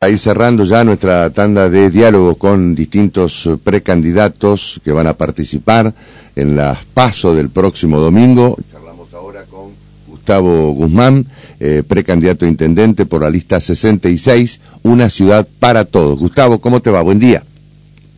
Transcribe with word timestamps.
A 0.00 0.08
ir 0.08 0.18
cerrando 0.20 0.62
ya 0.62 0.84
nuestra 0.84 1.28
tanda 1.30 1.68
de 1.68 1.90
diálogo 1.90 2.36
con 2.36 2.72
distintos 2.72 3.50
precandidatos 3.64 4.80
que 4.84 4.92
van 4.92 5.08
a 5.08 5.14
participar 5.14 5.92
en 6.36 6.54
las 6.54 6.84
PASO 6.84 7.34
del 7.34 7.50
próximo 7.50 7.98
domingo. 7.98 8.56
Charlamos 8.70 9.12
ahora 9.12 9.42
con 9.50 9.72
Gustavo 10.06 10.70
Guzmán, 10.70 11.26
eh, 11.58 11.82
precandidato 11.84 12.44
a 12.44 12.48
intendente 12.48 13.06
por 13.06 13.22
la 13.22 13.28
lista 13.28 13.60
66, 13.60 14.60
Una 14.84 15.10
ciudad 15.10 15.48
para 15.58 15.84
todos. 15.84 16.16
Gustavo, 16.16 16.60
¿cómo 16.60 16.80
te 16.80 16.90
va? 16.90 17.02
Buen 17.02 17.18
día. 17.18 17.42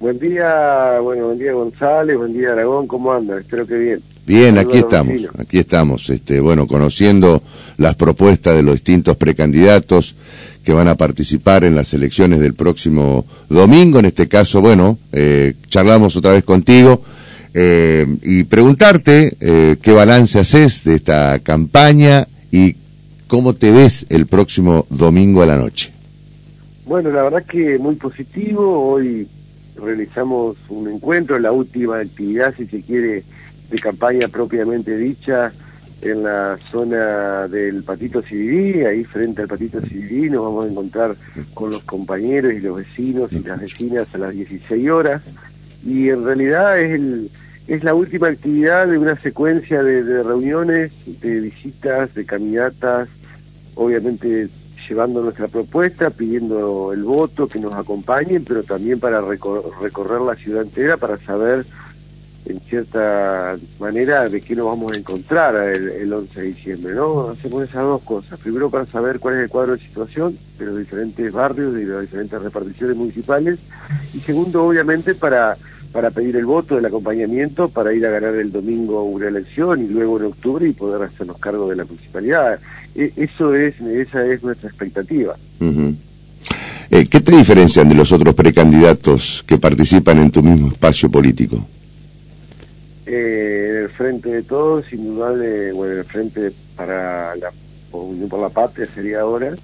Buen 0.01 0.19
día, 0.19 0.99
bueno, 1.01 1.29
buen 1.29 1.39
día 1.39 1.53
González, 1.53 2.17
buen 2.19 2.35
día 2.35 2.53
Aragón, 2.53 2.87
¿cómo 2.87 3.11
andas? 3.11 3.41
Espero 3.41 3.67
que 3.67 3.77
bien. 3.77 4.03
Bien, 4.27 4.59
aquí 4.59 4.79
estamos, 4.79 5.15
aquí 5.39 5.59
estamos, 5.59 6.09
este, 6.11 6.41
bueno, 6.41 6.67
conociendo 6.67 7.43
las 7.79 7.97
propuestas 7.97 8.55
de 8.55 8.63
los 8.63 8.75
distintos 8.75 9.17
precandidatos 9.17 10.15
que 10.65 10.73
van 10.73 10.89
a 10.89 10.97
participar 10.97 11.65
en 11.65 11.75
las 11.75 11.95
elecciones 11.95 12.41
del 12.41 12.55
próximo 12.55 13.25
domingo. 13.49 13.99
En 13.99 14.07
este 14.07 14.29
caso, 14.29 14.61
bueno, 14.61 14.99
eh, 15.13 15.55
charlamos 15.69 16.17
otra 16.17 16.33
vez 16.33 16.45
contigo 16.45 17.03
eh, 17.55 18.07
y 18.23 18.45
preguntarte 18.45 19.37
eh, 19.41 19.77
qué 19.83 19.93
balance 19.93 20.39
haces 20.39 20.85
de 20.85 20.97
esta 20.97 21.39
campaña 21.41 22.27
y 22.53 22.77
cómo 23.27 23.55
te 23.55 23.71
ves 23.71 24.07
el 24.09 24.27
próximo 24.27 24.87
domingo 24.91 25.43
a 25.43 25.47
la 25.47 25.57
noche. 25.57 25.93
Bueno, 26.85 27.11
la 27.11 27.23
verdad 27.23 27.45
que 27.45 27.79
muy 27.79 27.95
positivo. 27.95 28.91
Hoy 28.91 29.29
realizamos 29.77 30.57
un 30.69 30.89
encuentro, 30.89 31.39
la 31.39 31.53
última 31.53 32.01
actividad, 32.01 32.55
si 32.57 32.67
se 32.67 32.83
quiere, 32.83 33.25
de 33.71 33.79
campaña 33.79 34.29
propiamente 34.29 34.97
dicha 34.97 35.53
en 36.03 36.23
la 36.23 36.59
zona 36.71 37.47
del 37.49 37.83
Patito 37.83 38.23
Civirí, 38.23 38.85
ahí 38.85 39.05
frente 39.05 39.43
al 39.43 39.49
Patito 39.49 39.81
Civirí 39.81 40.31
nos 40.31 40.45
vamos 40.45 40.67
a 40.67 40.71
encontrar 40.71 41.17
con 41.55 41.71
los 41.71 41.83
compañeros 41.85 42.53
y 42.55 42.61
los 42.61 42.77
vecinos 42.77 43.33
y 43.33 43.41
las 43.41 43.61
vecinas 43.61 44.09
a 44.15 44.19
las 44.19 44.33
16 44.33 44.91
horas. 44.91 45.23
Y 45.85 46.09
en 46.09 46.25
realidad 46.25 46.81
es 46.81 46.93
el, 46.93 47.31
es 47.67 47.85
la 47.85 47.95
última 47.95 48.29
actividad 48.29 48.89
de 48.89 48.99
una 48.99 49.17
secuencia 49.17 49.83
de, 49.83 50.03
de 50.03 50.23
reuniones, 50.23 50.93
de 51.07 51.41
visitas, 51.41 52.15
de 52.15 52.25
caminatas, 52.25 53.09
obviamente 53.75 54.49
llevando 54.91 55.23
nuestra 55.23 55.47
propuesta, 55.47 56.11
pidiendo 56.11 56.93
el 56.93 57.05
voto, 57.05 57.47
que 57.47 57.61
nos 57.61 57.75
acompañen, 57.75 58.45
pero 58.45 58.65
también 58.65 58.99
para 58.99 59.21
recorrer 59.21 60.21
la 60.21 60.35
ciudad 60.35 60.63
entera 60.63 60.97
para 60.97 61.17
saber 61.19 61.65
en 62.47 62.61
cierta 62.61 63.57
manera 63.79 64.29
de 64.29 64.41
qué 64.41 64.57
nos 64.57 64.67
vamos 64.67 64.93
a 64.93 64.99
encontrar 64.99 65.55
el, 65.57 66.13
11 66.13 66.41
de 66.41 66.47
diciembre, 66.47 66.95
¿no? 66.95 67.31
Hacemos 67.31 67.65
esas 67.65 67.83
dos 67.83 68.03
cosas. 68.03 68.39
Primero 68.41 68.71
para 68.71 68.87
saber 68.87 69.21
cuál 69.21 69.37
es 69.37 69.41
el 69.43 69.49
cuadro 69.49 69.77
de 69.77 69.83
situación 69.83 70.37
de 70.59 70.67
los 70.67 70.79
diferentes 70.79 71.33
barrios, 71.33 71.75
de 71.75 71.85
las 71.85 72.03
diferentes 72.03 72.41
reparticiones 72.41 72.97
municipales. 72.97 73.59
Y 74.15 74.21
segundo, 74.21 74.65
obviamente, 74.65 75.15
para, 75.15 75.57
para 75.93 76.11
pedir 76.11 76.37
el 76.37 76.47
voto, 76.47 76.79
el 76.79 76.85
acompañamiento, 76.87 77.69
para 77.69 77.93
ir 77.93 78.07
a 78.07 78.11
ganar 78.11 78.35
el 78.35 78.51
domingo 78.51 79.03
una 79.05 79.29
elección 79.29 79.85
y 79.85 79.89
luego 79.89 80.19
en 80.19 80.27
octubre 80.27 80.67
y 80.67 80.73
poder 80.73 81.03
hacernos 81.03 81.39
cargo 81.39 81.69
de 81.69 81.77
la 81.77 81.85
municipalidad. 81.85 82.59
E, 82.95 83.13
eso 83.17 83.55
es, 83.55 83.81
esa 83.81 84.27
es 84.27 84.43
nuestra 84.43 84.69
expectativa. 84.69 85.37
Eh, 86.91 87.05
¿Qué 87.05 87.21
te 87.21 87.37
diferencian 87.37 87.89
de 87.89 87.95
los 87.95 88.11
otros 88.11 88.35
precandidatos 88.35 89.45
que 89.47 89.59
participan 89.59 90.19
en 90.19 90.31
tu 90.31 90.43
mismo 90.43 90.73
espacio 90.73 91.11
político? 91.11 91.65
Eh, 93.13 93.81
el 93.83 93.89
frente 93.89 94.29
de 94.29 94.43
todos, 94.45 94.93
indudable, 94.93 95.73
bueno, 95.73 95.95
en 95.95 95.99
el 95.99 96.05
frente 96.05 96.53
para 96.77 97.35
la 97.35 97.51
Unión 97.91 98.29
por 98.29 98.39
la 98.39 98.51
Patria 98.51 98.87
sería 98.87 99.23
ahora, 99.23 99.57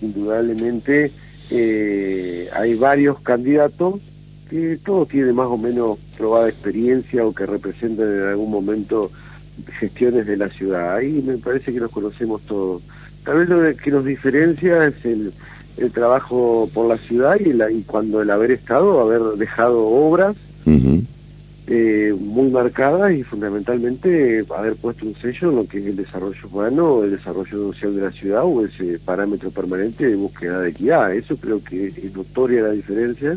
indudablemente 0.00 1.12
eh, 1.50 2.48
hay 2.54 2.74
varios 2.74 3.20
candidatos 3.20 4.00
que 4.48 4.78
todos 4.82 5.08
tienen 5.08 5.34
más 5.34 5.48
o 5.48 5.58
menos 5.58 5.98
probada 6.16 6.48
experiencia 6.48 7.26
o 7.26 7.34
que 7.34 7.44
representan 7.44 8.10
en 8.10 8.22
algún 8.28 8.50
momento 8.50 9.10
gestiones 9.78 10.26
de 10.26 10.38
la 10.38 10.48
ciudad. 10.48 10.96
Ahí 10.96 11.22
me 11.22 11.36
parece 11.36 11.74
que 11.74 11.80
nos 11.80 11.90
conocemos 11.90 12.40
todos. 12.46 12.80
Tal 13.24 13.36
vez 13.36 13.48
lo 13.50 13.76
que 13.76 13.90
nos 13.90 14.06
diferencia 14.06 14.86
es 14.86 15.04
el, 15.04 15.34
el 15.76 15.92
trabajo 15.92 16.70
por 16.72 16.86
la 16.86 16.96
ciudad 16.96 17.38
y, 17.38 17.52
la, 17.52 17.70
y 17.70 17.82
cuando 17.82 18.22
el 18.22 18.30
haber 18.30 18.52
estado, 18.52 19.00
haber 19.00 19.20
dejado 19.36 19.86
obras, 19.86 20.34
eh, 21.68 22.14
muy 22.18 22.48
marcada 22.50 23.12
y 23.12 23.22
fundamentalmente 23.24 24.44
haber 24.56 24.76
puesto 24.76 25.04
un 25.04 25.16
sello 25.16 25.50
en 25.50 25.56
lo 25.56 25.66
que 25.66 25.78
es 25.78 25.86
el 25.86 25.96
desarrollo 25.96 26.38
humano, 26.50 27.02
el 27.02 27.10
desarrollo 27.10 27.72
social 27.72 27.96
de 27.96 28.02
la 28.02 28.12
ciudad 28.12 28.44
o 28.44 28.64
ese 28.64 28.98
parámetro 29.04 29.50
permanente 29.50 30.06
de 30.06 30.14
búsqueda 30.14 30.60
de 30.60 30.70
equidad. 30.70 31.12
Eso 31.12 31.36
creo 31.36 31.62
que 31.62 31.88
es 31.88 32.14
notoria 32.14 32.62
la 32.62 32.70
diferencia 32.70 33.36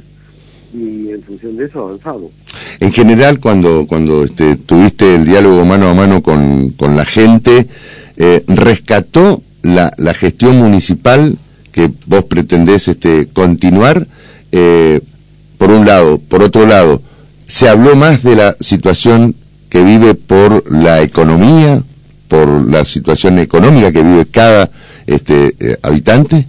y 0.73 1.09
en 1.11 1.23
función 1.23 1.57
de 1.57 1.65
eso 1.65 1.79
avanzamos. 1.79 2.31
En 2.79 2.91
general, 2.91 3.39
cuando, 3.39 3.87
cuando 3.87 4.23
este, 4.23 4.55
tuviste 4.57 5.15
el 5.15 5.25
diálogo 5.25 5.65
mano 5.65 5.89
a 5.89 5.93
mano 5.93 6.21
con, 6.21 6.69
con 6.71 6.95
la 6.95 7.05
gente, 7.05 7.67
eh, 8.15 8.43
¿rescató 8.47 9.41
la, 9.63 9.91
la 9.97 10.13
gestión 10.13 10.57
municipal 10.57 11.35
que 11.71 11.91
vos 12.05 12.25
pretendés 12.25 12.87
este, 12.87 13.27
continuar? 13.27 14.07
Eh, 14.51 15.01
por 15.57 15.71
un 15.71 15.85
lado, 15.85 16.19
por 16.19 16.41
otro 16.41 16.65
lado, 16.65 17.01
se 17.49 17.67
habló 17.67 17.95
más 17.95 18.21
de 18.21 18.35
la 18.35 18.55
situación 18.59 19.35
que 19.69 19.83
vive 19.83 20.13
por 20.13 20.71
la 20.71 21.01
economía, 21.01 21.81
por 22.27 22.47
la 22.69 22.85
situación 22.85 23.39
económica 23.39 23.91
que 23.91 24.03
vive 24.03 24.27
cada 24.27 24.69
este 25.07 25.55
eh, 25.59 25.77
habitante? 25.81 26.45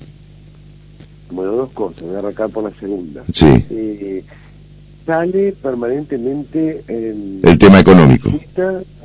Bueno, 1.31 1.53
dos 1.53 1.71
cosas, 1.71 2.03
voy 2.03 2.17
a 2.17 2.19
arrancar 2.19 2.51
por 2.51 2.65
la 2.65 2.79
segunda. 2.79 3.23
Sí. 3.33 3.65
Eh, 3.71 4.23
sale 5.07 5.53
permanentemente 5.53 6.85
en... 6.87 7.41
El 7.45 7.59
tema 7.59 7.81
económico. 7.81 8.31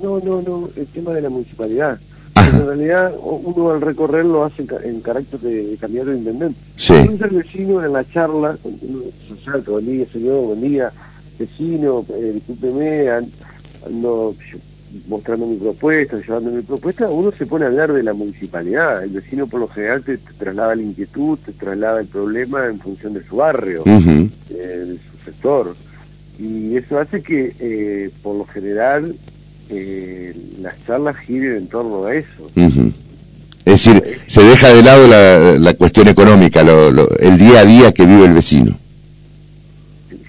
No, 0.03 0.19
no, 0.19 0.41
no, 0.41 0.69
el 0.75 0.88
tema 0.88 1.13
de 1.13 1.22
la 1.22 1.29
municipalidad. 1.29 1.97
En 2.35 2.66
realidad, 2.66 3.13
uno 3.22 3.72
al 3.72 3.79
recorrer 3.79 4.25
lo 4.25 4.44
hace 4.44 4.66
en, 4.83 5.00
carácter 5.00 5.39
de, 5.39 5.77
candidato 5.79 6.09
de 6.12 6.17
intendente. 6.17 6.59
Sí. 6.75 6.94
Un 6.94 7.17
vecino 7.17 7.83
en 7.85 7.94
la 7.94 8.03
charla, 8.03 8.57
social, 9.29 9.63
buen 9.66 9.85
día, 9.85 10.06
señor, 10.12 10.41
buen 10.47 10.62
día, 10.62 10.91
vecino, 11.38 12.06
eh, 12.09 12.31
discúlpeme, 12.34 13.09
ando 13.85 14.35
mostrando 15.07 15.46
mi 15.46 15.57
propuesta, 15.57 16.18
llevando 16.18 16.51
mi 16.51 16.62
propuesta, 16.62 17.09
uno 17.09 17.31
se 17.38 17.46
pone 17.46 17.66
a 17.66 17.68
hablar 17.68 17.94
de 17.94 18.03
la 18.03 18.13
municipalidad. 18.13 19.03
El 19.03 19.12
vecino 19.12 19.47
por 19.47 19.59
lo 19.59 19.68
general 19.68 20.03
te, 20.03 20.18
traslada 20.18 20.75
la 20.75 20.81
inquietud, 20.81 21.38
te 21.45 21.51
traslada 21.51 22.00
el 22.00 22.07
problema 22.07 22.66
en 22.66 22.79
función 22.79 23.13
de 23.13 23.24
su 23.24 23.38
barrio, 23.38 23.84
eh, 23.85 24.51
de 24.51 24.97
su 24.97 25.25
sector. 25.25 25.75
Y 26.40 26.75
eso 26.75 27.00
hace 27.00 27.22
que, 27.22 27.56
eh, 27.59 28.09
por 28.22 28.35
lo 28.35 28.45
general, 28.45 29.16
eh, 29.69 30.35
las 30.62 30.74
charlas 30.85 31.18
giren 31.18 31.57
en 31.57 31.68
torno 31.68 32.06
a 32.06 32.16
eso. 32.16 32.51
Es 33.66 33.84
decir, 33.84 34.19
se 34.28 34.44
deja 34.44 34.69
de 34.69 34.84
lado 34.84 35.07
la, 35.07 35.59
la 35.59 35.74
cuestión 35.74 36.07
económica, 36.07 36.62
el 36.62 37.38
día 37.38 37.59
a 37.59 37.66
día 37.66 37.91
que 37.91 38.06
vive 38.06 38.25
el 38.25 38.34
vecino 38.34 38.78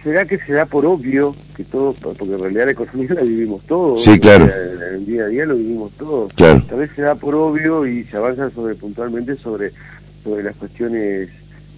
será 0.06 0.25
que 0.25 0.39
se 0.39 0.53
da 0.53 0.67
por 0.67 0.87
obvio 0.87 1.34
que 1.56 1.65
todos, 1.65 1.97
porque 1.97 2.34
en 2.34 2.39
realidad 2.39 2.67
la 2.67 2.71
economía 2.71 3.09
la 3.15 3.22
vivimos 3.22 3.65
todos. 3.67 4.05
Sí, 4.05 4.21
claro. 4.21 4.44
En 4.44 4.94
el 4.94 5.05
día 5.05 5.25
a 5.25 5.27
día 5.27 5.44
lo 5.44 5.56
vivimos 5.56 5.91
todos. 5.99 6.33
Claro. 6.34 6.65
Tal 6.69 6.78
vez 6.78 6.93
se 6.94 7.03
da 7.03 7.17
por 7.17 7.34
obvio 7.34 7.84
y 7.84 8.05
se 8.05 8.16
avanza 8.16 8.49
sobre 8.50 8.77
puntualmente 8.77 9.34
sobre, 9.34 9.72
sobre 10.22 10.45
las 10.45 10.55
cuestiones 10.55 11.28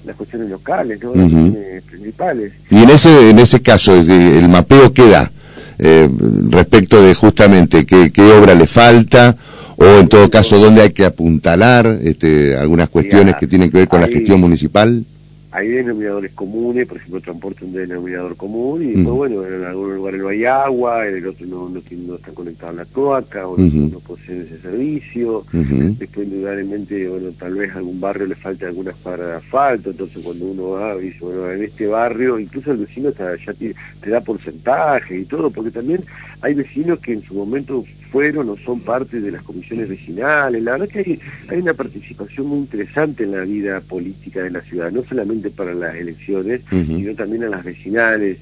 las 0.05 0.15
cuestiones 0.15 0.50
locales, 0.50 1.03
¿no? 1.03 1.15
las 1.15 1.31
cuestiones 1.31 1.83
principales. 1.84 2.53
Y 2.69 2.83
en 2.83 2.91
ese, 2.91 3.31
en 3.31 3.38
ese 3.38 3.62
caso, 3.62 3.94
el 3.94 4.49
mapeo 4.50 4.93
qué 4.93 5.09
da 5.09 5.33
eh, 5.78 6.09
respecto 6.50 7.03
de 7.03 7.15
justamente 7.15 7.87
qué, 7.87 8.11
qué 8.11 8.33
obra 8.33 8.55
le 8.55 8.67
falta 8.67 9.37
o 9.77 9.84
en 9.84 10.09
todo 10.09 10.28
caso 10.28 10.59
dónde 10.59 10.83
hay 10.83 10.91
que 10.91 11.06
apuntalar 11.06 11.99
este, 12.03 12.56
algunas 12.59 12.91
cuestiones 12.91 13.37
que 13.37 13.47
tienen 13.47 13.71
que 13.71 13.78
ver 13.78 13.88
con 13.88 14.03
la 14.03 14.09
gestión 14.09 14.38
municipal 14.38 15.03
hay 15.51 15.69
denominadores 15.69 16.33
comunes, 16.33 16.87
por 16.87 16.99
ejemplo, 16.99 17.21
transporte 17.21 17.65
un 17.65 17.73
denominador 17.73 18.37
común, 18.37 18.83
y 18.83 18.87
después, 18.87 19.06
mm. 19.06 19.17
bueno, 19.17 19.47
en 19.47 19.65
algunos 19.65 19.97
lugares 19.97 20.21
no 20.21 20.29
hay 20.29 20.45
agua, 20.45 21.09
en 21.09 21.17
el 21.17 21.27
otro 21.27 21.47
no, 21.47 21.69
no, 21.69 21.81
no 21.91 22.15
está 22.17 22.33
conectado 22.33 22.73
a 22.73 22.75
la 22.75 22.85
cloaca, 22.85 23.49
o 23.49 23.56
no, 23.56 23.99
poseen 24.00 24.43
ese 24.43 24.59
servicio, 24.59 25.45
después, 25.53 26.27
indudablemente, 26.27 27.09
bueno, 27.09 27.31
tal 27.39 27.55
vez 27.55 27.75
a 27.75 27.79
algún 27.79 28.00
barrio 28.00 28.27
le 28.27 28.35
falte 28.35 28.67
algunas 28.67 28.95
para 28.97 29.27
de 29.27 29.35
asfalto, 29.37 29.91
entonces 29.91 30.23
cuando 30.23 30.47
uno 30.47 30.71
va, 30.71 30.97
dice, 30.97 31.19
bueno, 31.21 31.51
en 31.51 31.65
este 31.65 31.87
barrio, 31.87 32.39
incluso 32.39 32.73
el 32.73 32.79
vecino 32.79 33.11
ya 33.11 33.55
te, 33.55 33.75
te 34.01 34.11
da 34.11 34.21
porcentaje 34.21 35.19
y 35.19 35.25
todo, 35.25 35.51
porque 35.51 35.71
también 35.71 36.03
hay 36.43 36.55
vecinos 36.55 37.01
que 37.01 37.15
en 37.15 37.23
su 37.23 37.35
momento 37.35 37.85
fueron 38.10 38.49
o 38.49 38.56
son 38.56 38.81
parte 38.81 39.20
de 39.20 39.31
las 39.31 39.43
comisiones 39.43 39.88
vecinales. 39.88 40.62
La 40.62 40.72
verdad 40.72 40.88
que 40.88 40.99
hay, 41.00 41.20
hay 41.49 41.58
una 41.58 41.75
participación 41.75 42.46
muy 42.46 42.58
interesante 42.58 43.25
en 43.25 43.32
la 43.32 43.43
vida 43.43 43.81
política 43.81 44.43
de 44.43 44.50
la 44.50 44.60
ciudad, 44.62 44.90
no 44.90 45.02
solamente 45.05 45.50
para 45.50 45.75
las 45.75 45.94
elecciones, 45.94 46.62
sino 46.70 47.14
también 47.14 47.44
a 47.44 47.49
las 47.49 47.64
vecinales 47.64 48.38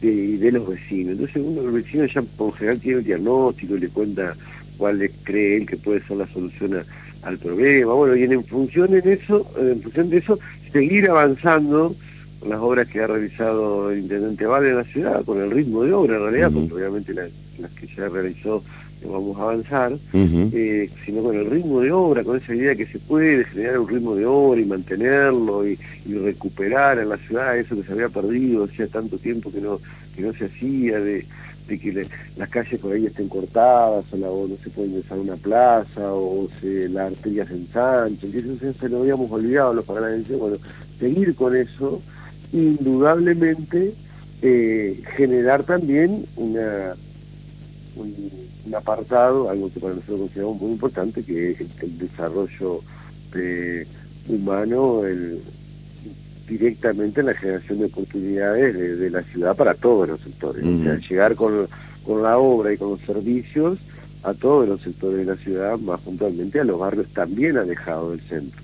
y 0.00 0.36
de, 0.36 0.52
los 0.52 0.68
vecinos. 0.68 1.12
Entonces 1.12 1.42
uno 1.44 1.62
los 1.62 1.72
vecinos 1.72 2.12
ya 2.12 2.22
por 2.22 2.54
general 2.54 2.80
tiene 2.80 2.98
el 2.98 3.04
diagnóstico 3.04 3.76
y 3.76 3.80
le 3.80 3.88
cuenta 3.88 4.34
cuál 4.76 5.10
cree 5.24 5.56
él 5.56 5.66
que 5.66 5.76
puede 5.76 6.00
ser 6.02 6.18
la 6.18 6.26
solución 6.28 6.82
al 7.22 7.38
problema. 7.38 7.92
Bueno, 7.94 8.16
y 8.16 8.22
en 8.22 8.44
función, 8.44 8.94
en 8.94 9.08
eso, 9.08 9.46
en 9.58 9.82
función 9.82 10.10
de 10.10 10.18
eso 10.18 10.38
seguir 10.72 11.08
avanzando 11.08 11.94
con 12.38 12.50
las 12.50 12.60
obras 12.60 12.86
que 12.88 13.00
ha 13.00 13.06
realizado 13.06 13.90
el 13.90 14.00
Intendente 14.00 14.46
Valle 14.46 14.70
en 14.70 14.76
la 14.76 14.84
ciudad, 14.84 15.24
con 15.24 15.40
el 15.40 15.50
ritmo 15.50 15.82
de 15.82 15.92
obra 15.92 16.16
en 16.16 16.22
realidad, 16.22 16.50
porque 16.52 16.74
obviamente 16.74 17.12
las, 17.14 17.30
que 17.72 17.86
ya 17.88 18.08
realizó 18.08 18.62
vamos 19.06 19.38
a 19.38 19.42
avanzar, 19.42 19.92
eh, 20.12 20.90
sino 21.04 21.22
con 21.22 21.36
el 21.36 21.48
ritmo 21.48 21.80
de 21.80 21.92
obra, 21.92 22.24
con 22.24 22.36
esa 22.36 22.54
idea 22.54 22.74
que 22.74 22.86
se 22.86 22.98
puede 22.98 23.44
generar 23.44 23.78
un 23.78 23.88
ritmo 23.88 24.14
de 24.14 24.26
obra 24.26 24.60
y 24.60 24.64
mantenerlo 24.64 25.66
y, 25.66 25.78
recuperar 26.08 26.98
en 26.98 27.10
la 27.10 27.18
ciudad 27.18 27.58
eso 27.58 27.76
que 27.76 27.82
se 27.82 27.92
había 27.92 28.08
perdido 28.08 28.64
hacía 28.64 28.86
tanto 28.86 29.18
tiempo 29.18 29.52
que 29.52 29.60
no, 29.60 29.78
que 30.16 30.22
no 30.22 30.32
se 30.32 30.46
hacía, 30.46 30.98
de, 30.98 31.26
que 31.68 32.06
las 32.36 32.48
calles 32.48 32.80
por 32.80 32.94
ahí 32.94 33.04
estén 33.04 33.28
cortadas 33.28 34.06
o, 34.10 34.16
la, 34.16 34.28
no 34.28 34.56
se 34.62 34.70
puede 34.70 34.88
ingresar 34.88 35.18
a 35.18 35.20
una 35.20 35.36
plaza 35.36 36.12
o 36.14 36.48
se, 36.60 36.88
las 36.88 37.12
arterias 37.12 37.48
se 37.48 37.54
ensanchan, 37.54 38.30
que 38.32 38.38
eso 38.38 38.72
se 38.72 38.88
lo 38.88 39.00
habíamos 39.00 39.30
olvidado 39.30 39.74
los 39.74 39.84
paranaenses, 39.84 40.38
bueno, 40.38 40.56
seguir 40.98 41.34
con 41.34 41.54
eso, 41.54 42.00
indudablemente 42.52 43.92
eh, 44.40 45.02
generar 45.16 45.64
también 45.64 46.24
una 46.36 46.94
un, 47.98 48.74
apartado, 48.74 49.48
algo 49.48 49.72
que 49.72 49.80
para 49.80 49.94
nosotros 49.94 50.20
consideramos 50.20 50.60
muy 50.60 50.72
importante, 50.72 51.22
que 51.22 51.52
es 51.52 51.60
el, 51.60 51.98
desarrollo 51.98 52.80
humano, 54.28 55.04
el, 55.04 55.40
directamente 56.48 57.20
en 57.20 57.26
la 57.26 57.34
generación 57.34 57.78
de 57.78 57.84
oportunidades 57.86 58.98
de, 58.98 59.10
la 59.10 59.22
ciudad 59.22 59.56
para 59.56 59.74
todos 59.74 60.08
los 60.08 60.20
sectores. 60.20 60.64
O 60.64 60.82
sea, 60.82 60.98
llegar 60.98 61.34
con, 61.34 61.66
con 62.04 62.22
la 62.22 62.38
obra 62.38 62.72
y 62.72 62.76
con 62.76 62.90
los 62.90 63.00
servicios 63.00 63.78
a 64.22 64.34
todos 64.34 64.68
los 64.68 64.80
sectores 64.80 65.18
de 65.18 65.24
la 65.24 65.36
ciudad, 65.36 65.78
más 65.78 66.00
puntualmente 66.00 66.60
a 66.60 66.64
los 66.64 66.78
barrios 66.78 67.06
también 67.08 67.56
alejados 67.56 68.12
del 68.12 68.20
centro. 68.28 68.62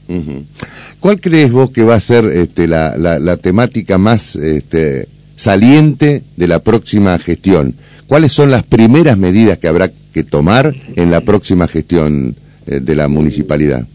¿Cuál 1.01 1.21
crees 1.21 1.53
vos 1.53 1.71
que 1.71 1.85
va 1.85 1.95
a 1.95 2.01
ser 2.01 2.25
este, 2.27 2.67
la, 2.67 2.97
la, 2.97 3.37
temática 3.37 3.99
más 3.99 4.37
este, 4.37 5.09
saliente 5.37 6.23
de 6.37 6.49
la 6.49 6.61
próxima 6.61 7.19
gestión? 7.19 7.75
¿Cuáles 8.07 8.33
son 8.33 8.51
las 8.51 8.63
primeras 8.65 9.17
medidas 9.17 9.59
que 9.59 9.69
habrá 9.69 9.91
que 10.13 10.25
tomar 10.25 10.75
en 10.95 11.11
la 11.11 11.21
próxima 11.23 11.67
gestión 11.67 12.37
eh, 12.67 12.81
de 12.81 12.95
la 12.95 13.09
municipalidad? 13.09 13.87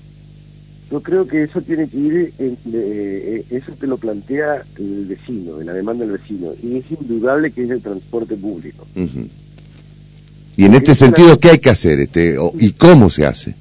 Yo 0.91 1.01
creo 1.03 1.27
que 1.27 1.43
eso 1.43 1.61
tiene 1.61 1.87
que 1.87 1.97
ir, 1.97 2.33
en, 2.39 2.57
eh, 2.73 3.45
eso 3.51 3.71
te 3.79 3.85
lo 3.85 3.97
plantea 3.97 4.63
el 4.77 5.05
vecino, 5.05 5.61
en 5.61 5.67
la 5.67 5.73
demanda 5.73 6.03
del 6.03 6.17
vecino, 6.17 6.51
y 6.63 6.77
es 6.77 6.85
indudable 6.89 7.51
que 7.51 7.63
es 7.63 7.69
el 7.69 7.81
transporte 7.81 8.35
público. 8.35 8.87
Y 10.57 10.65
en 10.65 10.73
este 10.73 10.95
sentido, 10.95 11.39
¿qué 11.39 11.51
hay 11.51 11.59
que 11.59 11.69
hacer 11.69 11.99
este, 11.99 12.35
y 12.59 12.71
cómo 12.71 13.11
se 13.11 13.25
hace? 13.25 13.53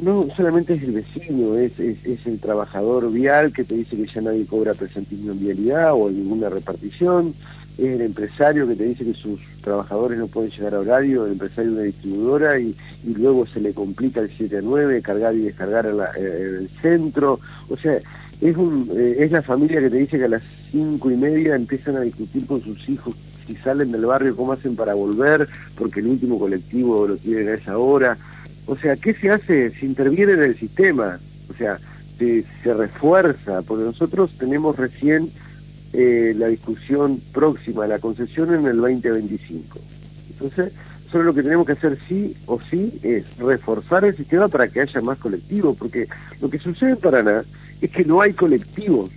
No, 0.00 0.28
solamente 0.36 0.74
es 0.74 0.82
el 0.84 0.92
vecino, 0.92 1.56
es, 1.56 1.72
es, 1.78 2.26
el 2.26 2.38
trabajador 2.38 3.10
vial 3.10 3.52
que 3.52 3.64
te 3.64 3.74
dice 3.74 3.96
que 3.96 4.06
ya 4.06 4.20
nadie 4.20 4.46
cobra 4.46 4.74
presentismo 4.74 5.32
en 5.32 5.40
vialidad 5.40 5.94
o 5.94 6.08
en 6.08 6.18
ninguna 6.18 6.50
repartición, 6.50 7.34
es 7.78 7.84
el 7.84 8.00
empresario 8.02 8.68
que 8.68 8.76
te 8.76 8.84
dice 8.84 9.04
que 9.04 9.14
sus 9.14 9.40
trabajadores 9.66 10.16
no 10.16 10.28
pueden 10.28 10.52
llegar 10.52 10.74
a 10.74 10.78
horario, 10.78 11.26
el 11.26 11.32
empresario 11.32 11.72
una 11.72 11.82
distribuidora 11.82 12.60
y, 12.60 12.76
luego 13.04 13.46
se 13.48 13.60
le 13.60 13.72
complica 13.72 14.20
el 14.20 14.30
7 14.30 14.58
a 14.58 14.62
9, 14.62 15.02
cargar 15.02 15.34
y 15.34 15.40
descargar 15.40 15.86
en, 15.86 16.00
el 16.24 16.70
centro. 16.80 17.40
O 17.68 17.76
sea, 17.76 17.98
es, 18.40 18.56
un, 18.56 18.88
eh, 18.96 19.16
es 19.18 19.32
la 19.32 19.42
familia 19.42 19.80
que 19.80 19.90
te 19.90 19.96
dice 19.96 20.18
que 20.18 20.24
a 20.24 20.28
las 20.28 20.42
cinco 20.70 21.10
y 21.10 21.16
media 21.16 21.56
empiezan 21.56 21.96
a 21.96 22.02
discutir 22.02 22.46
con 22.46 22.62
sus 22.62 22.88
hijos 22.88 23.16
si 23.44 23.56
salen 23.56 23.90
del 23.90 24.06
barrio, 24.06 24.36
cómo 24.36 24.52
hacen 24.52 24.76
para 24.76 24.94
volver, 24.94 25.48
porque 25.76 25.98
el 25.98 26.06
último 26.06 26.38
colectivo 26.38 27.06
lo 27.08 27.16
tienen 27.16 27.48
a 27.48 27.54
esa 27.54 27.76
hora. 27.76 28.16
O 28.66 28.76
sea, 28.76 28.94
¿qué 28.96 29.14
se 29.14 29.30
hace? 29.30 29.70
Se 29.70 29.84
interviene 29.84 30.34
en 30.34 30.42
el 30.42 30.56
sistema, 30.56 31.18
o 31.50 31.54
sea, 31.54 31.78
se, 32.18 32.44
se 32.62 32.74
refuerza, 32.74 33.62
porque 33.62 33.84
nosotros 33.84 34.30
tenemos 34.38 34.76
recién 34.76 35.30
eh, 35.92 36.34
la 36.36 36.48
discusión 36.48 37.20
próxima 37.32 37.84
a 37.84 37.88
la 37.88 37.98
concesión 37.98 38.52
en 38.54 38.66
el 38.66 38.76
2025. 38.76 39.78
Entonces, 40.30 40.72
solo 41.10 41.24
lo 41.24 41.34
que 41.34 41.42
tenemos 41.42 41.66
que 41.66 41.72
hacer 41.72 41.98
sí 42.08 42.34
o 42.46 42.60
sí 42.60 42.98
es 43.02 43.24
reforzar 43.38 44.04
el 44.04 44.16
sistema 44.16 44.48
para 44.48 44.68
que 44.68 44.80
haya 44.80 45.00
más 45.00 45.18
colectivos, 45.18 45.76
porque 45.76 46.08
lo 46.40 46.50
que 46.50 46.58
sucede 46.58 46.90
en 46.90 46.96
Paraná 46.98 47.44
es 47.80 47.90
que 47.90 48.04
no 48.04 48.20
hay 48.20 48.32
colectivos, 48.32 49.10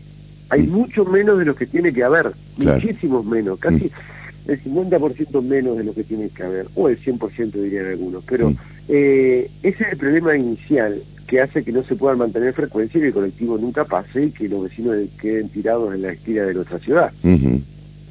hay 0.50 0.64
mm. 0.64 0.72
mucho 0.72 1.06
menos 1.06 1.40
de 1.40 1.46
lo 1.46 1.56
que 1.56 1.66
tiene 1.66 1.94
que 1.94 2.04
haber, 2.04 2.32
muchísimos 2.58 3.26
menos, 3.26 3.60
casi 3.60 3.86
mm. 3.86 4.52
el 4.52 4.64
50% 4.64 5.42
menos 5.42 5.78
de 5.78 5.84
lo 5.84 5.94
que 5.94 6.04
tiene 6.04 6.30
que 6.30 6.44
haber, 6.44 6.68
o 6.76 6.90
el 6.90 7.00
100% 7.00 7.52
dirían 7.52 7.88
algunos, 7.88 8.24
pero 8.26 8.50
mm. 8.50 8.58
eh, 8.90 9.50
ese 9.64 9.84
es 9.84 9.92
el 9.92 9.98
problema 9.98 10.36
inicial, 10.36 11.02
que 11.30 11.42
hace 11.42 11.64
que 11.64 11.72
no 11.72 11.84
se 11.84 11.96
puedan 11.96 12.18
mantener 12.18 12.54
frecuencia 12.54 12.98
y 12.98 13.02
que 13.02 13.08
el 13.10 13.14
colectivo 13.14 13.58
nunca 13.60 13.86
pase 13.86 14.26
y 14.26 14.32
que 14.32 14.50
los 14.50 14.64
vecinos 14.64 14.98
queden 15.22 15.48
tirados 15.50 15.94
en 15.94 16.02
la 16.02 16.12
esquina 16.12 16.44
de 16.44 16.56
nuestra 16.56 16.80
ciudad. 16.80 17.12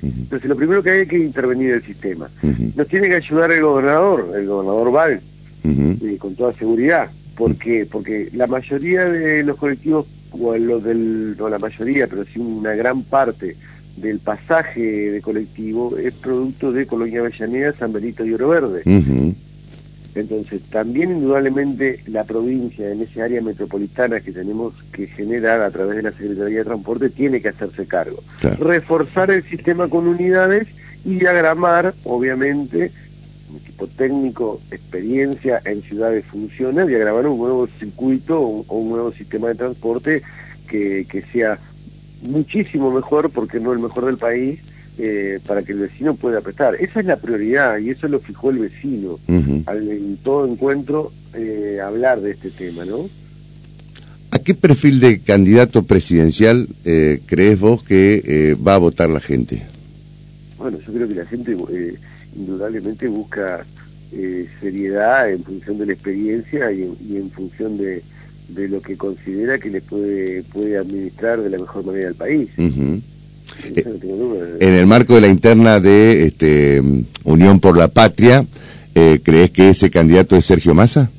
Entonces, 0.01 0.49
lo 0.49 0.55
primero 0.55 0.83
que 0.85 0.91
hay 0.91 1.01
es 1.01 1.09
que 1.09 1.19
intervenir 1.19 1.73
el 1.73 1.83
sistema. 1.83 2.31
Nos 2.77 2.87
tiene 2.87 3.09
que 3.09 3.17
ayudar 3.17 3.51
el 3.51 3.63
gobernador, 3.63 4.33
el 4.37 4.47
gobernador 4.47 4.93
Val, 4.93 5.21
eh, 5.65 6.17
con 6.19 6.37
toda 6.37 6.53
seguridad. 6.53 7.11
¿Por 7.37 7.57
qué? 7.57 7.89
Porque 7.91 8.29
la 8.33 8.47
mayoría 8.47 9.05
de 9.07 9.43
los 9.43 9.57
colectivos, 9.57 10.07
o 10.31 10.57
los 10.57 10.85
del, 10.85 11.37
no 11.37 11.49
la 11.49 11.59
mayoría, 11.59 12.07
pero 12.07 12.25
sí 12.25 12.39
una 12.39 12.75
gran 12.77 13.03
parte 13.03 13.57
del 13.97 14.21
pasaje 14.21 15.11
de 15.11 15.21
colectivo 15.21 15.97
es 15.99 16.15
producto 16.15 16.71
de 16.71 16.87
Colonia 16.87 17.19
Avellaneda, 17.19 17.73
San 17.73 17.93
Benito 17.93 18.25
y 18.25 18.33
Oro 18.33 18.49
Verde. 18.51 18.83
Entonces, 20.21 20.63
también 20.71 21.13
indudablemente 21.13 22.01
la 22.07 22.25
provincia, 22.25 22.91
en 22.91 23.03
ese 23.03 23.23
área 23.23 23.41
metropolitana 23.41 24.21
que 24.21 24.33
tenemos 24.33 24.75
que 24.93 25.07
generar 25.07 25.61
a 25.63 25.71
través 25.71 25.97
de 25.97 26.03
la 26.03 26.13
Secretaría 26.13 26.59
de 26.59 26.65
Transporte, 26.65 27.11
tiene 27.11 27.41
que 27.41 27.49
hacerse 27.49 27.87
cargo. 27.87 28.23
Reforzar 28.59 29.31
el 29.31 29.45
sistema 29.45 29.89
con 29.89 30.07
unidades 30.07 30.69
y 31.05 31.17
diagramar, 31.17 31.95
obviamente, 32.05 32.91
un 33.51 33.57
equipo 33.57 33.87
técnico, 33.87 34.61
experiencia 34.71 35.61
en 35.65 35.83
ciudades 35.83 36.25
funciona, 36.27 36.85
diagramar 36.85 37.27
un 37.27 37.39
nuevo 37.39 37.67
circuito 37.79 38.41
o 38.41 38.79
un, 38.79 38.91
nuevo 38.91 39.13
sistema 39.13 39.49
de 39.49 39.55
transporte 39.55 40.23
que, 40.69 41.07
que 41.09 41.23
sea 41.33 41.59
muchísimo 42.23 42.91
mejor, 42.91 43.31
porque 43.31 43.61
no 43.61 43.73
el 43.73 43.79
mejor 43.79 44.07
del 44.07 44.19
país, 44.19 44.61
eh, 45.01 45.39
para 45.47 45.63
que 45.63 45.71
el 45.71 45.79
vecino 45.79 46.17
pueda 46.17 46.41
prestar. 46.41 46.75
Esa 46.75 46.99
es 46.99 47.07
la 47.07 47.19
prioridad 47.19 47.79
y 47.79 47.91
eso 47.91 48.09
lo 48.09 48.19
fijó 48.19 48.51
el 48.51 48.59
vecino 48.59 49.21
al, 49.67 49.89
en 49.89 50.17
todo 50.17 50.45
encuentro 50.45 51.13
eh, 51.35 51.79
hablar 51.81 52.21
de 52.21 52.33
este 52.33 52.51
tema, 52.51 52.85
¿no? 52.85 53.09
¿A 54.33 54.41
qué 54.41 54.55
perfil 54.55 54.99
de 54.99 55.21
candidato 55.21 55.85
presidencial 55.85 56.67
eh, 56.85 57.21
crees 57.27 57.61
vos 57.61 57.85
que 57.85 58.57
va 58.67 58.75
a 58.75 58.79
votar 58.79 59.09
la 59.09 59.21
gente? 59.21 59.63
Bueno, 60.59 60.79
yo 60.85 60.93
creo 60.93 61.07
que 61.07 61.15
la 61.15 61.27
gente 61.27 61.57
indudablemente 62.35 63.07
busca 63.07 63.65
seriedad 64.61 65.31
en 65.31 65.45
función 65.45 65.79
de 65.79 65.87
la 65.87 65.93
experiencia 65.93 66.73
y 66.73 67.17
en, 67.17 67.31
función 67.31 67.79
de, 67.79 68.03
lo 68.69 68.83
que 68.83 68.97
considera 68.97 69.61
que 69.61 69.71
le 69.71 69.81
puede, 69.81 70.43
puede 70.43 70.77
administrar 70.77 71.41
de 71.41 71.51
la 71.51 71.59
mejor 71.59 71.87
manera 71.87 72.09
al 72.09 72.17
país. 72.17 72.49
En 74.61 74.75
el 74.75 74.87
marco 74.87 75.15
de 75.15 75.21
la 75.21 75.29
interna 75.29 75.81
de 75.81 76.25
este, 76.25 76.83
Unión 77.25 77.61
por 77.61 77.77
la 77.77 77.89
Patria, 77.89 78.45
eh, 78.95 79.21
¿crees 79.23 79.51
que 79.51 79.71
ese 79.71 79.91
candidato 79.91 80.37
es 80.37 80.45
Sergio 80.45 80.75
Massa? 80.75 81.11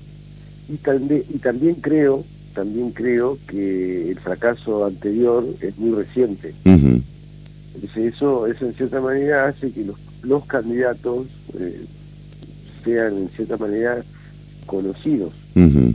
Y 0.68 0.78
también, 0.78 1.24
y 1.34 1.38
también 1.38 1.76
creo, 1.76 2.24
también 2.54 2.92
creo 2.92 3.38
que 3.48 4.12
el 4.12 4.20
fracaso 4.20 4.86
anterior 4.86 5.46
es 5.62 5.78
muy 5.78 5.96
reciente. 5.96 6.54
Entonces 6.66 8.14
eso, 8.14 8.46
eso 8.48 8.66
en 8.66 8.74
cierta 8.74 9.00
manera 9.00 9.48
hace 9.48 9.72
que 9.72 9.86
los, 9.86 9.96
los 10.24 10.46
candidatos 10.46 11.28
eh, 11.58 11.86
sean 12.84 13.18
en 13.18 13.30
cierta 13.30 13.58
manera 13.58 14.04
conocidos. 14.66 15.34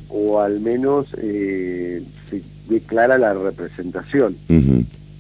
O 0.08 0.40
al 0.40 0.60
menos 0.60 1.06
eh, 1.18 2.02
se 2.30 2.42
declara 2.68 3.18
la 3.18 3.34
representación 3.34 4.36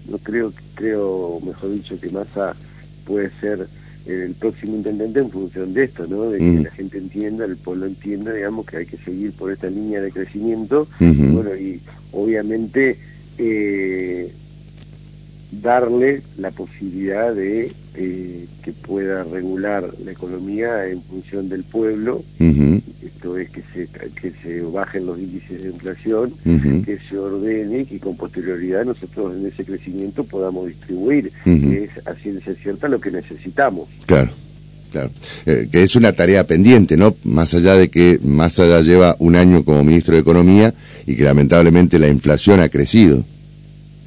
no 0.08 0.18
creo, 0.18 0.52
creo, 0.74 1.40
mejor 1.44 1.72
dicho, 1.72 1.98
que 2.00 2.10
Massa 2.10 2.54
puede 3.04 3.30
ser 3.40 3.66
el 4.06 4.34
próximo 4.34 4.76
intendente 4.76 5.20
en 5.20 5.30
función 5.30 5.72
de 5.72 5.84
esto, 5.84 6.06
¿no? 6.06 6.30
De 6.30 6.38
que 6.38 6.44
mm. 6.44 6.62
la 6.62 6.70
gente 6.70 6.98
entienda, 6.98 7.44
el 7.44 7.56
pueblo 7.56 7.86
entienda, 7.86 8.32
digamos, 8.32 8.66
que 8.66 8.76
hay 8.78 8.86
que 8.86 8.98
seguir 8.98 9.32
por 9.32 9.50
esta 9.50 9.68
línea 9.68 10.00
de 10.00 10.12
crecimiento. 10.12 10.86
Bueno, 10.98 11.54
y 11.56 11.80
obviamente 12.12 12.98
eh, 13.38 14.30
darle 15.62 16.22
la 16.36 16.50
posibilidad 16.50 17.34
de 17.34 17.72
eh, 17.94 18.46
que 18.62 18.72
pueda 18.72 19.24
regular 19.24 19.88
la 20.04 20.12
economía 20.12 20.86
en 20.86 21.00
función 21.02 21.48
del 21.48 21.64
pueblo, 21.64 22.22
esto 23.04 23.36
es 23.36 23.50
que 23.50 23.62
se, 23.72 23.88
que 24.20 24.32
se 24.42 24.60
bajen 24.62 25.06
los 25.06 25.18
índices 25.18 25.62
de 25.62 25.68
inflación, 25.68 26.32
que 26.84 26.98
se 27.08 27.18
ordene 27.18 27.80
y 27.80 27.84
que 27.86 27.98
con 27.98 28.16
posterioridad 28.16 28.84
nosotros 28.84 29.36
en 29.36 29.46
ese 29.46 29.64
crecimiento 29.64 30.24
podamos 30.24 30.68
distribuir, 30.68 31.30
que 31.44 31.84
es 31.84 32.06
a 32.06 32.14
ciencia 32.14 32.54
cierta 32.54 32.88
lo 32.88 33.00
que 33.00 33.10
necesitamos. 33.10 33.88
Claro. 34.06 34.30
Claro, 34.92 35.10
eh, 35.44 35.66
que 35.72 35.82
es 35.82 35.96
una 35.96 36.12
tarea 36.12 36.46
pendiente, 36.46 36.96
¿no? 36.96 37.16
Más 37.24 37.52
allá 37.52 37.74
de 37.74 37.88
que 37.88 38.20
más 38.22 38.60
allá 38.60 38.80
lleva 38.80 39.16
un 39.18 39.34
año 39.34 39.64
como 39.64 39.82
ministro 39.82 40.14
de 40.14 40.20
Economía 40.20 40.72
y 41.04 41.16
que 41.16 41.24
lamentablemente 41.24 41.98
la 41.98 42.06
inflación 42.06 42.60
ha 42.60 42.68
crecido. 42.68 43.24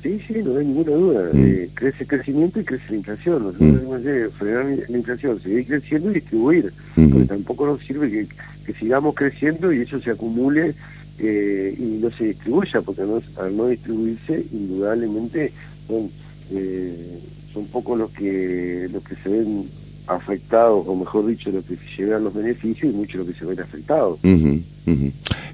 Sí, 0.08 0.22
sí, 0.26 0.34
no 0.42 0.58
hay 0.58 0.66
ninguna 0.66 0.92
duda. 0.92 1.30
Mm. 1.34 1.44
Eh, 1.46 1.70
crece 1.74 2.04
el 2.04 2.08
crecimiento 2.08 2.60
y 2.62 2.64
crece 2.64 2.84
la 2.92 2.96
inflación. 2.96 3.44
Nosotros 3.44 3.70
Mm. 3.72 3.76
tenemos 3.76 4.02
que 4.02 4.30
frenar 4.38 4.66
la 4.88 4.98
inflación, 4.98 5.42
seguir 5.42 5.68
creciendo 5.68 6.12
y 6.12 6.14
distribuir. 6.16 6.74
Porque 6.96 7.26
tampoco 7.26 7.66
nos 7.66 7.82
sirve 7.82 8.10
que, 8.10 8.28
que 8.66 8.74
sigamos 8.80 9.16
creciendo 9.16 9.74
y 9.74 9.82
eso 9.82 10.00
se 10.00 10.12
acumule 10.12 10.76
eh, 11.20 11.76
y 11.78 12.00
no 12.02 12.10
se 12.12 12.26
distribuya, 12.26 12.80
porque 12.82 13.02
no- 13.02 13.22
al 13.42 13.58
no 13.58 13.68
distribuirse, 13.68 14.46
indudablemente 14.54 15.52
son, 15.88 16.10
eh, 16.54 17.20
son 17.54 17.66
pocos 17.66 17.98
los 17.98 18.12
que, 18.12 18.88
los 18.94 19.04
que 19.04 19.16
se 19.16 19.28
ven 19.30 19.66
afectados, 20.06 20.86
o 20.88 20.96
mejor 20.96 21.26
dicho, 21.28 21.50
los 21.52 21.66
que 21.66 21.76
se 21.76 22.04
llevan 22.04 22.24
los 22.24 22.34
beneficios 22.34 22.94
y 22.94 22.96
muchos 22.96 23.16
los 23.26 23.28
que 23.28 23.34
se 23.34 23.46
ven 23.46 23.60
afectados. 23.60 24.20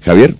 Javier, 0.02 0.34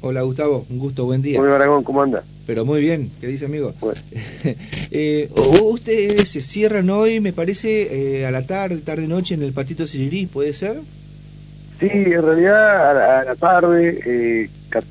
Hola 0.00 0.22
Gustavo, 0.22 0.64
un 0.70 0.78
gusto, 0.78 1.04
buen 1.04 1.20
día. 1.22 1.40
Hola 1.40 1.56
Aragón, 1.56 1.84
¿cómo 1.84 2.02
anda? 2.02 2.24
Pero 2.48 2.64
muy 2.64 2.80
bien, 2.80 3.10
¿qué 3.20 3.26
dice 3.26 3.44
amigo? 3.44 3.74
Bueno. 3.78 4.00
eh, 4.90 5.28
ustedes 5.64 6.30
se 6.30 6.40
cierran 6.40 6.88
hoy, 6.88 7.20
me 7.20 7.34
parece, 7.34 8.20
eh, 8.20 8.26
a 8.26 8.30
la 8.30 8.46
tarde, 8.46 8.78
tarde-noche 8.78 9.34
en 9.34 9.42
el 9.42 9.52
Patito 9.52 9.86
Sirirí, 9.86 10.24
¿puede 10.24 10.54
ser? 10.54 10.78
Sí, 11.78 11.88
en 11.92 12.22
realidad 12.22 12.90
a 12.90 12.94
la, 12.94 13.20
a 13.20 13.24
la 13.24 13.36
tarde, 13.36 14.00
eh, 14.06 14.48
ca- 14.70 14.82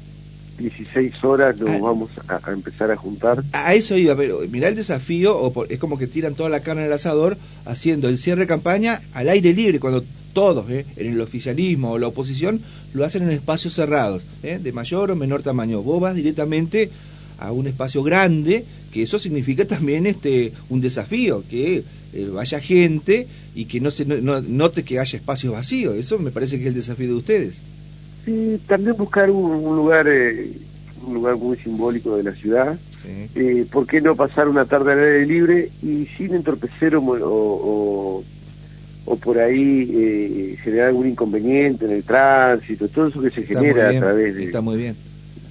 16 0.59 1.23
horas, 1.23 1.57
nos 1.57 1.71
Ah. 1.71 1.79
vamos 1.81 2.11
a, 2.27 2.39
a 2.47 2.53
empezar 2.53 2.91
a 2.91 2.95
juntar. 2.95 3.43
A 3.53 3.73
eso 3.73 3.97
iba, 3.97 4.15
pero 4.15 4.41
mirá 4.51 4.67
el 4.67 4.75
desafío, 4.75 5.35
o 5.35 5.51
por- 5.51 5.71
es 5.71 5.79
como 5.79 5.97
que 5.97 6.05
tiran 6.05 6.35
toda 6.35 6.49
la 6.49 6.59
carne 6.59 6.85
el 6.85 6.93
asador 6.93 7.37
haciendo 7.65 8.07
el 8.07 8.19
cierre 8.19 8.41
de 8.41 8.47
campaña 8.47 9.01
al 9.13 9.29
aire 9.29 9.51
libre, 9.53 9.79
cuando 9.79 10.03
todos, 10.33 10.69
eh, 10.69 10.85
en 10.97 11.13
el 11.13 11.21
oficialismo 11.21 11.93
o 11.93 11.97
la 11.97 12.05
oposición, 12.05 12.61
lo 12.93 13.03
hacen 13.03 13.23
en 13.23 13.31
espacios 13.31 13.73
cerrados, 13.73 14.21
eh, 14.43 14.59
de 14.61 14.71
mayor 14.71 15.09
o 15.09 15.15
menor 15.15 15.41
tamaño. 15.41 15.81
Vos 15.81 15.99
vas 15.99 16.13
directamente 16.13 16.91
a 17.39 17.51
un 17.51 17.67
espacio 17.67 18.03
grande, 18.03 18.65
que 18.91 19.03
eso 19.03 19.19
significa 19.19 19.65
también 19.75 20.05
este 20.07 20.51
un 20.69 20.81
desafío, 20.81 21.43
que 21.49 21.83
eh, 22.13 22.29
vaya 22.33 22.59
gente 22.59 23.27
y 23.55 23.65
que 23.65 23.79
no 23.81 23.91
se 23.91 24.05
no- 24.05 24.17
no- 24.21 24.41
note 24.41 24.83
que 24.83 24.99
haya 24.99 25.17
espacios 25.17 25.53
vacíos. 25.53 25.95
Eso 25.95 26.17
me 26.19 26.31
parece 26.31 26.57
que 26.57 26.63
es 26.63 26.67
el 26.69 26.75
desafío 26.75 27.07
de 27.07 27.13
ustedes. 27.13 27.55
Sí, 28.25 28.59
también 28.67 28.95
buscar 28.97 29.29
un, 29.31 29.51
un 29.51 29.75
lugar 29.75 30.07
eh, 30.09 30.51
un 31.05 31.13
lugar 31.13 31.37
muy 31.37 31.57
simbólico 31.57 32.17
de 32.17 32.23
la 32.23 32.33
ciudad. 32.33 32.77
Sí. 33.01 33.29
Eh, 33.39 33.65
¿Por 33.71 33.85
qué 33.87 34.01
no 34.01 34.15
pasar 34.15 34.47
una 34.49 34.65
tarde 34.65 34.91
al 34.93 34.99
aire 34.99 35.25
libre 35.25 35.69
y 35.83 36.07
sin 36.17 36.33
entorpecer 36.33 36.95
o, 36.95 37.01
o, 37.03 38.23
o- 39.05 39.15
por 39.17 39.39
ahí 39.39 39.89
eh, 39.93 40.57
generar 40.63 40.87
algún 40.89 41.07
inconveniente 41.07 41.85
en 41.85 41.91
el 41.91 42.03
tránsito, 42.03 42.87
todo 42.89 43.07
eso 43.07 43.21
que 43.21 43.29
se 43.29 43.41
Está 43.41 43.59
genera 43.59 43.89
a 43.89 43.93
través 43.99 44.35
de... 44.35 44.45
Está 44.45 44.59
muy 44.61 44.77
bien. 44.77 44.95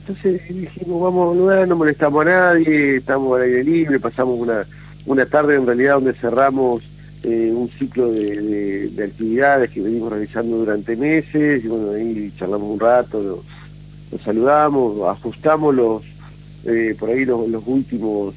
Entonces 0.08 0.40
dijimos, 0.48 1.02
vamos 1.02 1.26
a 1.26 1.30
un 1.32 1.38
lugar, 1.38 1.66
no 1.66 1.74
molestamos 1.76 2.24
a 2.24 2.28
nadie, 2.28 2.96
estamos 2.98 3.36
al 3.36 3.42
aire 3.42 3.64
libre, 3.64 3.98
pasamos 3.98 4.38
una, 4.38 4.64
una 5.04 5.26
tarde 5.26 5.56
en 5.56 5.66
realidad 5.66 5.94
donde 5.94 6.12
cerramos 6.14 6.84
eh, 7.24 7.50
un 7.52 7.68
ciclo 7.70 8.12
de, 8.12 8.40
de- 8.40 8.88
de 8.90 9.04
actividades 9.04 9.68
que 9.70 9.80
venimos 9.82 10.10
realizando 10.12 10.58
durante 10.58 10.94
meses, 10.96 11.64
y 11.64 11.66
bueno, 11.66 11.90
ahí 11.90 12.32
charlamos 12.38 12.70
un 12.72 12.78
rato, 12.78 13.20
nos, 13.20 13.38
nos 14.12 14.22
saludamos, 14.22 15.08
ajustamos 15.08 15.74
los, 15.74 16.02
eh, 16.66 16.94
por 16.96 17.10
ahí 17.10 17.24
los, 17.24 17.48
los 17.48 17.64
últimos, 17.66 18.32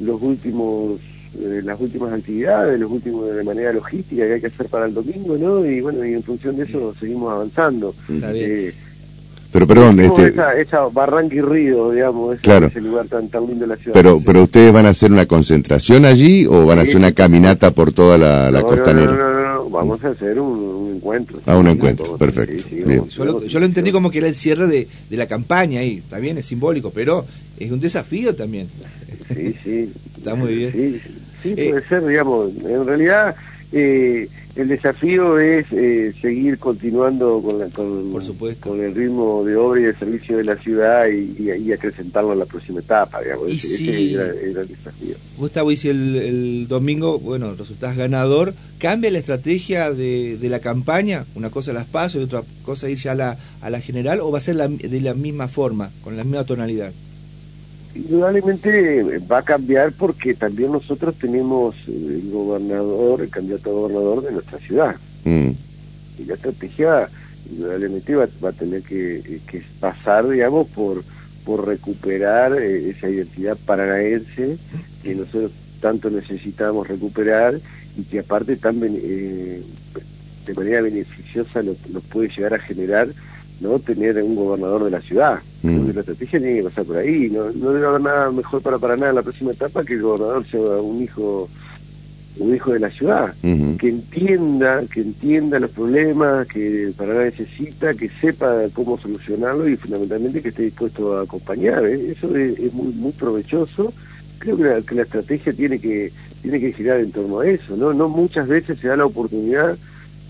los 0.00 0.22
últimos, 0.22 1.00
eh, 1.38 1.60
las 1.62 1.78
últimas 1.78 2.14
actividades, 2.14 2.80
los 2.80 2.90
últimos 2.90 3.30
de 3.30 3.44
manera 3.44 3.74
logística 3.74 4.26
que 4.26 4.32
hay 4.34 4.40
que 4.40 4.46
hacer 4.46 4.68
para 4.70 4.86
el 4.86 4.94
domingo, 4.94 5.36
¿no? 5.36 5.66
Y 5.66 5.82
bueno, 5.82 6.02
y 6.06 6.14
en 6.14 6.22
función 6.22 6.56
de 6.56 6.64
eso 6.64 6.94
seguimos 6.98 7.30
avanzando. 7.30 7.94
Está 8.08 8.32
bien. 8.32 8.72
Eh, 9.54 9.56
pero 9.56 9.66
perdón, 9.68 10.00
este, 10.00 10.26
esa, 10.28 10.52
esa 10.58 10.80
Barranca 10.88 11.34
y 11.34 11.40
Río, 11.40 11.92
digamos, 11.92 12.34
ese, 12.34 12.42
Claro. 12.42 12.66
ese 12.66 12.80
lugar 12.80 13.06
tan, 13.06 13.28
tan 13.28 13.46
lindo 13.46 13.60
de 13.62 13.68
la 13.68 13.76
ciudad. 13.76 13.92
pero, 13.94 14.18
Sí. 14.18 14.24
pero 14.26 14.42
ustedes 14.42 14.72
van 14.72 14.86
a 14.86 14.88
hacer 14.88 15.12
una 15.12 15.26
concentración 15.26 16.04
allí 16.04 16.44
o 16.46 16.66
van 16.66 16.80
a 16.80 16.82
hacer 16.82 16.96
una 16.96 17.12
caminata 17.12 17.70
por 17.70 17.92
toda 17.92 18.18
la, 18.18 18.50
la 18.50 18.60
No, 18.60 18.66
costanera? 18.66 19.06
No, 19.12 19.16
no, 19.16 19.32
no, 19.32 19.54
no, 19.54 19.70
vamos 19.70 20.02
a 20.04 20.08
hacer 20.08 20.40
un, 20.40 20.58
un 20.58 20.96
encuentro. 20.96 21.38
Ah, 21.46 21.56
un 21.56 21.68
encuentro, 21.68 22.04
vamos, 22.04 22.18
perfecto, 22.18 22.64
sí, 22.64 22.64
sí, 22.68 22.82
bien. 22.84 22.98
vamos, 22.98 23.14
Yo 23.14 23.24
lo, 23.24 23.44
yo 23.44 23.60
lo 23.60 23.66
entendí 23.66 23.92
como 23.92 24.10
que 24.10 24.18
era 24.18 24.26
el 24.28 24.34
cierre 24.34 24.66
de, 24.66 24.88
de 25.08 25.16
la 25.16 25.26
campaña 25.26 25.80
ahí, 25.80 25.98
está 25.98 26.18
bien, 26.18 26.36
es 26.38 26.46
simbólico, 26.46 26.90
pero 26.90 27.24
es 27.58 27.70
un 27.70 27.78
desafío 27.80 28.34
también. 28.34 28.68
Sí, 29.32 29.54
sí. 29.62 29.92
Está 30.18 30.34
muy 30.34 30.54
bien. 30.54 30.72
Sí, 30.72 31.00
sí 31.42 31.54
Eh, 31.56 31.68
puede 31.70 31.86
ser, 31.88 32.06
digamos. 32.06 32.50
En 32.66 32.86
realidad, 32.86 33.34
eh, 33.72 34.26
el 34.56 34.68
desafío 34.68 35.38
es 35.40 35.66
eh, 35.72 36.12
seguir 36.20 36.58
continuando 36.58 37.42
con, 37.42 37.58
la- 37.58 37.66
con, 37.68 38.12
Por 38.12 38.24
supuesto. 38.24 38.68
con 38.70 38.80
el 38.80 38.94
ritmo 38.94 39.42
de 39.44 39.56
obra 39.56 39.80
y 39.80 39.84
de 39.84 39.94
servicio 39.94 40.36
de 40.36 40.44
la 40.44 40.56
ciudad 40.56 41.06
y, 41.08 41.34
y, 41.42 41.50
y 41.50 41.72
acrecentarlo 41.72 42.32
en 42.32 42.38
la 42.38 42.46
próxima 42.46 42.80
etapa, 42.80 43.20
digamos. 43.22 43.50
Y 43.50 43.56
Ese, 43.56 44.12
era, 44.12 44.24
era 44.26 44.60
el 44.62 44.68
desafío. 44.68 45.16
Gustavo, 45.36 45.72
y 45.72 45.76
si 45.76 45.88
el, 45.88 46.16
el 46.16 46.68
domingo, 46.68 47.18
bueno, 47.18 47.54
resultás 47.54 47.96
ganador, 47.96 48.54
¿cambia 48.78 49.10
la 49.10 49.18
estrategia 49.18 49.92
de, 49.92 50.36
de 50.40 50.48
la 50.48 50.60
campaña? 50.60 51.24
Una 51.34 51.50
cosa 51.50 51.72
las 51.72 51.86
pasos 51.86 52.20
y 52.20 52.24
otra 52.24 52.42
cosa 52.64 52.88
ir 52.88 52.98
ya 52.98 53.12
a 53.12 53.16
la, 53.16 53.38
a 53.60 53.70
la 53.70 53.80
general, 53.80 54.20
o 54.20 54.30
va 54.30 54.38
a 54.38 54.42
ser 54.42 54.56
la- 54.56 54.68
de 54.68 55.00
la 55.00 55.14
misma 55.14 55.48
forma, 55.48 55.90
con 56.02 56.16
la 56.16 56.22
misma 56.24 56.44
tonalidad? 56.44 56.92
Indudablemente 57.94 59.00
eh, 59.00 59.18
va 59.30 59.38
a 59.38 59.42
cambiar 59.42 59.92
porque 59.92 60.34
también 60.34 60.72
nosotros 60.72 61.14
tenemos 61.16 61.74
eh, 61.86 62.20
el 62.22 62.30
gobernador, 62.30 63.22
el 63.22 63.30
candidato 63.30 63.70
a 63.70 63.72
gobernador 63.72 64.22
de 64.22 64.32
nuestra 64.32 64.58
ciudad. 64.58 64.96
Mm, 65.24 65.50
Y 66.18 66.24
la 66.26 66.34
estrategia 66.34 67.08
indudablemente 67.50 68.14
va, 68.16 68.28
va 68.42 68.48
a 68.48 68.52
tener 68.52 68.82
que, 68.82 69.16
eh, 69.18 69.40
que 69.46 69.62
pasar, 69.78 70.28
digamos, 70.28 70.68
por, 70.68 71.04
por 71.44 71.66
recuperar 71.66 72.60
esa 72.60 73.08
identidad 73.08 73.56
paranaense 73.64 74.58
que 75.02 75.14
nosotros 75.14 75.52
tanto 75.80 76.08
necesitamos 76.08 76.88
recuperar 76.88 77.60
y 77.96 78.02
que 78.04 78.20
aparte 78.20 78.56
tan 78.56 78.80
eh, 78.82 79.62
de 80.46 80.54
manera 80.54 80.80
beneficiosa 80.80 81.62
nos 81.62 82.04
puede 82.04 82.28
llegar 82.28 82.54
a 82.54 82.58
generar 82.58 83.08
no 83.60 83.78
tener 83.78 84.22
un 84.22 84.34
gobernador 84.34 84.84
de 84.84 84.90
la 84.90 85.00
ciudad. 85.00 85.40
Mm. 85.64 85.76
Creo 85.76 85.86
que 85.86 85.92
La 85.94 86.00
estrategia 86.00 86.38
tiene 86.38 86.56
que 86.56 86.64
pasar 86.64 86.84
por 86.84 86.96
ahí. 86.98 87.30
No, 87.30 87.50
no 87.52 87.72
debe 87.72 87.86
haber 87.86 88.00
nada 88.02 88.30
mejor 88.30 88.60
para 88.60 88.78
Paraná 88.78 89.08
en 89.08 89.14
la 89.14 89.22
próxima 89.22 89.52
etapa 89.52 89.82
que 89.82 89.94
el 89.94 90.02
gobernador 90.02 90.46
sea 90.46 90.60
un 90.60 91.02
hijo 91.02 91.48
un 92.36 92.52
hijo 92.52 92.72
de 92.72 92.80
la 92.80 92.90
ciudad 92.90 93.32
que 93.42 93.88
entienda, 93.88 94.82
que 94.92 95.02
entienda 95.02 95.60
los 95.60 95.70
problemas 95.70 96.48
que 96.48 96.92
Paraná 96.96 97.26
necesita, 97.26 97.94
que 97.94 98.10
sepa 98.20 98.64
cómo 98.72 98.98
solucionarlo 98.98 99.68
y 99.68 99.76
fundamentalmente 99.76 100.42
que 100.42 100.48
esté 100.48 100.64
dispuesto 100.64 101.16
a 101.16 101.22
acompañar. 101.22 101.86
¿eh? 101.86 102.10
Eso 102.10 102.34
es, 102.36 102.58
es 102.58 102.72
muy 102.72 102.92
muy 102.92 103.12
provechoso. 103.12 103.92
Creo 104.38 104.56
que 104.56 104.64
la, 104.64 104.82
que 104.82 104.94
la 104.96 105.02
estrategia 105.02 105.52
tiene 105.52 105.78
que 105.78 106.12
tiene 106.42 106.60
que 106.60 106.72
girar 106.72 107.00
en 107.00 107.12
torno 107.12 107.38
a 107.38 107.46
eso. 107.46 107.76
No, 107.76 107.94
no 107.94 108.08
muchas 108.08 108.48
veces 108.48 108.78
se 108.80 108.88
da 108.88 108.96
la 108.96 109.06
oportunidad 109.06 109.78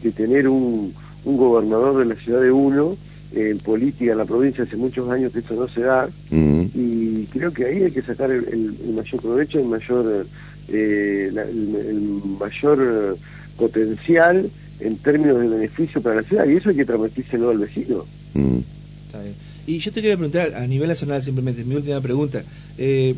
de 0.02 0.12
tener 0.12 0.46
un, 0.46 0.92
un 1.24 1.36
gobernador 1.36 1.98
de 1.98 2.14
la 2.14 2.20
ciudad 2.20 2.42
de 2.42 2.52
uno. 2.52 2.96
En 3.36 3.58
política 3.58 4.12
en 4.12 4.18
la 4.18 4.24
provincia 4.24 4.64
hace 4.64 4.76
muchos 4.76 5.10
años 5.10 5.32
que 5.32 5.40
eso 5.40 5.54
no 5.54 5.66
se 5.68 5.80
da 5.80 6.08
Mm, 6.30 6.64
y 6.74 7.26
creo 7.32 7.52
que 7.52 7.64
ahí 7.64 7.82
hay 7.82 7.90
que 7.90 8.02
sacar 8.02 8.30
el, 8.30 8.44
el- 8.48 8.76
el 8.84 8.92
mayor 8.94 9.20
provecho, 9.20 9.58
el 9.58 9.66
mayor 9.66 10.26
eh, 10.68 11.30
la- 11.32 11.42
el, 11.42 11.74
el 11.74 12.00
mayor 12.38 13.14
eh, 13.16 13.20
potencial 13.56 14.48
en 14.80 14.96
términos 14.98 15.40
de 15.40 15.48
beneficio 15.48 16.00
para 16.02 16.16
la 16.16 16.22
ciudad 16.22 16.46
y 16.48 16.56
eso 16.56 16.70
hay 16.70 16.76
que 16.76 16.84
transmitírselo 16.84 17.50
al 17.50 17.58
vecino. 17.58 18.04
mm. 18.34 18.58
Está 19.06 19.22
bien. 19.22 19.34
Y 19.66 19.78
yo 19.78 19.90
te 19.92 20.00
quería 20.02 20.16
preguntar, 20.16 20.54
a 20.54 20.66
nivel 20.66 20.88
nacional 20.88 21.22
simplemente, 21.22 21.64
mi 21.64 21.74
última 21.76 22.00
pregunta, 22.00 22.42
eh, 22.78 23.14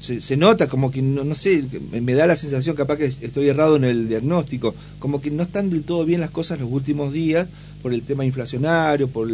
se, 0.00 0.20
se 0.20 0.36
nota 0.36 0.68
como 0.68 0.90
que, 0.90 1.02
no, 1.02 1.24
no 1.24 1.34
sé, 1.34 1.64
me- 2.00 2.14
da 2.14 2.26
la 2.26 2.36
sensación, 2.36 2.76
capaz 2.76 2.96
que 2.98 3.06
estoy 3.06 3.48
errado 3.48 3.76
en 3.76 3.84
el 3.84 4.08
diagnóstico, 4.08 4.74
como 4.98 5.20
que 5.20 5.30
no 5.30 5.42
están 5.42 5.70
del 5.70 5.82
todo 5.82 6.04
bien 6.04 6.20
las 6.20 6.30
cosas 6.30 6.60
los 6.60 6.70
últimos 6.70 7.12
días 7.12 7.48
por 7.82 7.92
el 7.92 8.02
tema 8.02 8.24
inflacionario, 8.24 9.08
por 9.08 9.28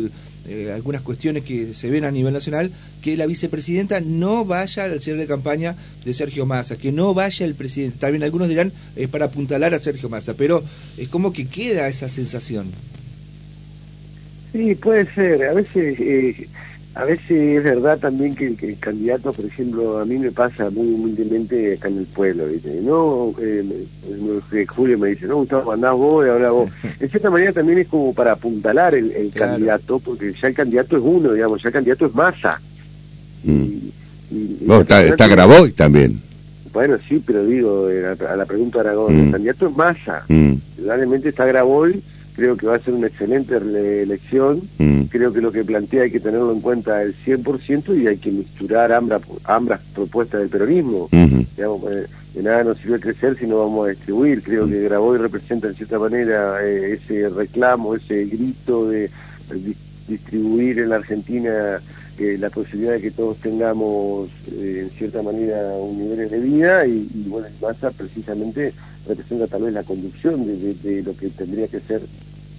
eh, 0.48 0.72
algunas 0.74 1.02
cuestiones 1.02 1.44
que 1.44 1.74
se 1.74 1.90
ven 1.90 2.04
a 2.04 2.10
nivel 2.10 2.32
nacional, 2.32 2.70
que 3.02 3.16
la 3.16 3.26
vicepresidenta 3.26 4.00
no 4.00 4.44
vaya 4.44 4.84
al 4.84 5.00
cierre 5.00 5.20
de 5.20 5.26
campaña 5.26 5.76
de 6.04 6.14
Sergio 6.14 6.46
Massa, 6.46 6.76
que 6.76 6.90
no 6.92 7.12
vaya 7.14 7.44
el 7.46 7.54
presidente. 7.54 7.98
También 8.00 8.22
algunos 8.22 8.48
dirán 8.48 8.72
es 8.96 9.08
para 9.08 9.26
apuntalar 9.26 9.74
a 9.74 9.78
Sergio 9.80 10.08
Massa, 10.08 10.34
pero 10.34 10.64
es 10.96 11.08
como 11.08 11.32
que 11.32 11.46
queda 11.46 11.88
esa 11.88 12.08
sensación. 12.08 12.66
Sí, 14.52 14.74
puede 14.74 15.06
ser. 15.14 15.44
A 15.44 15.52
veces, 15.52 16.00
eh, 16.00 16.48
a 16.94 17.04
veces 17.04 17.30
es 17.30 17.62
verdad 17.64 17.98
también 17.98 18.34
que, 18.34 18.54
que 18.56 18.70
el 18.70 18.78
candidato, 18.78 19.32
por 19.32 19.44
ejemplo, 19.44 19.98
a 20.00 20.04
mí 20.04 20.18
me 20.18 20.32
pasa 20.32 20.70
muy 20.70 20.88
humildemente 20.88 21.74
acá 21.74 21.88
en 21.88 21.98
el 21.98 22.06
pueblo, 22.06 22.46
¿viste? 22.46 22.80
No, 22.82 23.32
eh, 23.40 23.64
me- 24.52 24.66
Julio 24.66 24.98
me 24.98 25.10
dice, 25.10 25.26
no, 25.26 25.36
Gustavo, 25.36 25.72
andás 25.72 25.94
vos 25.94 26.26
y 26.26 26.30
ahora 26.30 26.50
vos. 26.50 26.68
En 27.00 27.08
cierta 27.08 27.30
manera 27.30 27.52
también 27.52 27.78
es 27.78 27.88
como 27.88 28.12
para 28.12 28.32
apuntalar 28.32 28.94
el, 28.94 29.12
el 29.12 29.30
Claro. 29.30 29.52
candidato, 29.52 29.98
porque 30.00 30.32
ya 30.40 30.48
el 30.48 30.54
candidato 30.54 30.96
es 30.96 31.02
uno, 31.04 31.32
digamos, 31.32 31.62
ya 31.62 31.68
el 31.68 31.72
candidato 31.74 32.06
es 32.06 32.14
masa. 32.14 32.60
Mm. 33.44 33.50
Y- 33.62 33.92
y- 34.32 34.58
y 34.60 34.64
No, 34.66 34.80
está, 34.80 35.04
está 35.04 35.28
Graboy 35.28 35.72
también. 35.72 36.20
Bueno, 36.72 36.96
sí, 37.08 37.22
pero 37.24 37.44
digo, 37.46 37.88
eh, 37.90 38.14
a, 38.28 38.36
la 38.36 38.44
pregunta 38.46 38.82
de 38.82 38.88
Aragón, 38.88 39.16
Mm. 39.16 39.24
el 39.26 39.30
candidato 39.32 39.68
es 39.68 39.76
masa. 39.76 40.24
Mm, 40.28 40.52
Indudablemente 40.78 41.28
está 41.30 41.44
Graboy 41.46 42.02
creo 42.34 42.56
que 42.56 42.66
va 42.66 42.76
a 42.76 42.80
ser 42.80 42.94
una 42.94 43.08
excelente 43.08 43.56
elección, 43.56 44.62
Mm. 44.78 45.02
creo 45.10 45.32
que 45.32 45.40
lo 45.40 45.52
que 45.52 45.64
plantea 45.64 46.02
hay 46.04 46.10
que 46.10 46.20
tenerlo 46.20 46.52
en 46.52 46.60
cuenta 46.60 47.02
el 47.02 47.14
100% 47.14 47.94
y 47.94 48.06
hay 48.06 48.16
que 48.18 48.30
misturar 48.30 48.92
ambas, 48.92 49.22
ambas 49.44 49.80
propuestas 49.94 50.40
del 50.40 50.48
peronismo. 50.50 51.08
Digamos, 51.56 51.82
eh, 51.92 52.06
de 52.34 52.42
nada 52.42 52.64
nos 52.64 52.78
sirve 52.78 53.00
crecer 53.00 53.36
si 53.38 53.46
no 53.46 53.58
vamos 53.58 53.86
a 53.86 53.90
distribuir. 53.90 54.42
Creo 54.42 54.66
que 54.68 54.80
Graboy 54.82 55.18
representa 55.18 55.68
en 55.68 55.74
cierta 55.74 55.98
manera 55.98 56.64
eh, 56.64 56.94
ese 56.94 57.28
reclamo, 57.28 57.94
ese 57.96 58.24
grito 58.26 58.88
de 58.88 59.10
di- 59.54 59.76
distribuir 60.08 60.78
en 60.78 60.88
la 60.90 60.96
Argentina 60.96 61.80
eh, 62.18 62.36
la 62.38 62.50
posibilidad 62.50 62.92
de 62.92 63.00
que 63.00 63.10
todos 63.10 63.36
tengamos 63.38 64.28
eh, 64.52 64.80
en 64.84 64.90
cierta 64.90 65.22
manera 65.22 65.58
un 65.76 65.98
nivel 65.98 66.28
de 66.30 66.38
vida 66.38 66.86
y, 66.86 67.08
y 67.14 67.28
bueno, 67.28 67.48
Massa 67.60 67.90
precisamente 67.90 68.72
representa 69.10 69.46
tal 69.48 69.62
vez 69.62 69.72
la 69.74 69.82
conducción 69.84 70.46
de, 70.46 70.56
de- 70.56 70.74
de 70.74 71.02
lo 71.02 71.16
que 71.16 71.28
tendría 71.30 71.66
que 71.68 71.80
ser 71.80 72.02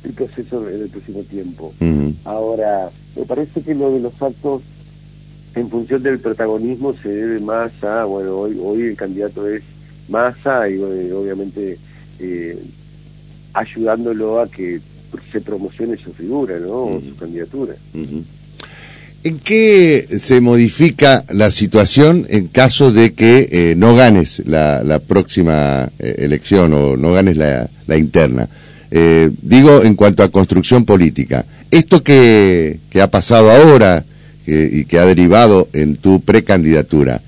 el 0.03 0.13
proceso 0.13 0.67
en 0.69 0.81
el 0.81 0.89
próximo 0.89 1.23
tiempo. 1.23 1.73
Ahora, 2.25 2.91
me 3.15 3.25
parece 3.25 3.61
que 3.61 3.73
lo 3.73 3.91
de 3.93 3.99
los 3.99 4.21
actos 4.21 4.61
en 5.55 5.69
función 5.69 6.03
del 6.03 6.19
protagonismo 6.19 6.93
se 6.97 7.09
debe 7.09 7.39
más 7.39 7.71
a, 7.83 8.05
bueno, 8.05 8.37
hoy, 8.37 8.57
hoy 8.61 8.81
el 8.83 8.95
candidato 8.97 9.47
es 9.47 9.63
Massa 10.07 10.67
y 10.69 10.73
eh, 10.75 11.13
obviamente 11.13 11.77
eh, 12.19 12.57
ayudándolo 13.53 14.39
a 14.41 14.47
que 14.49 14.81
se 15.31 15.41
promocione 15.41 15.97
su 15.97 16.13
figura, 16.13 16.57
¿no? 16.59 16.83
O 16.83 17.01
su 17.01 17.15
candidatura. 17.17 17.75
Ujú. 17.93 18.23
¿En 19.23 19.37
qué 19.37 20.07
se 20.19 20.41
modifica 20.41 21.23
la 21.29 21.51
situación 21.51 22.25
en 22.29 22.47
caso 22.47 22.91
de 22.91 23.13
que 23.13 23.49
eh, 23.51 23.75
no 23.77 23.95
ganes 23.95 24.41
la, 24.47 24.81
la 24.83 24.97
próxima 24.97 25.89
eh, 25.99 26.15
elección 26.19 26.73
o 26.73 26.97
no 26.97 27.13
ganes 27.13 27.37
la, 27.37 27.69
la 27.85 27.97
interna? 27.97 28.49
Eh, 28.89 29.29
digo 29.43 29.83
en 29.83 29.93
cuanto 29.95 30.23
a 30.23 30.31
construcción 30.31 30.85
política. 30.85 31.45
Esto 31.69 32.03
que, 32.03 32.79
que 32.89 32.99
ha 32.99 33.11
pasado 33.11 33.51
ahora 33.51 34.05
y 34.47 34.83
que 34.85 34.97
ha 34.97 35.05
derivado 35.05 35.69
en 35.71 35.95
tu 35.95 36.21
precandidatura, 36.21 37.21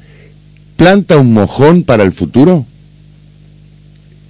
¿planta 0.76 1.18
un 1.18 1.32
mojón 1.32 1.84
para 1.84 2.04
el 2.04 2.12
futuro? 2.12 2.66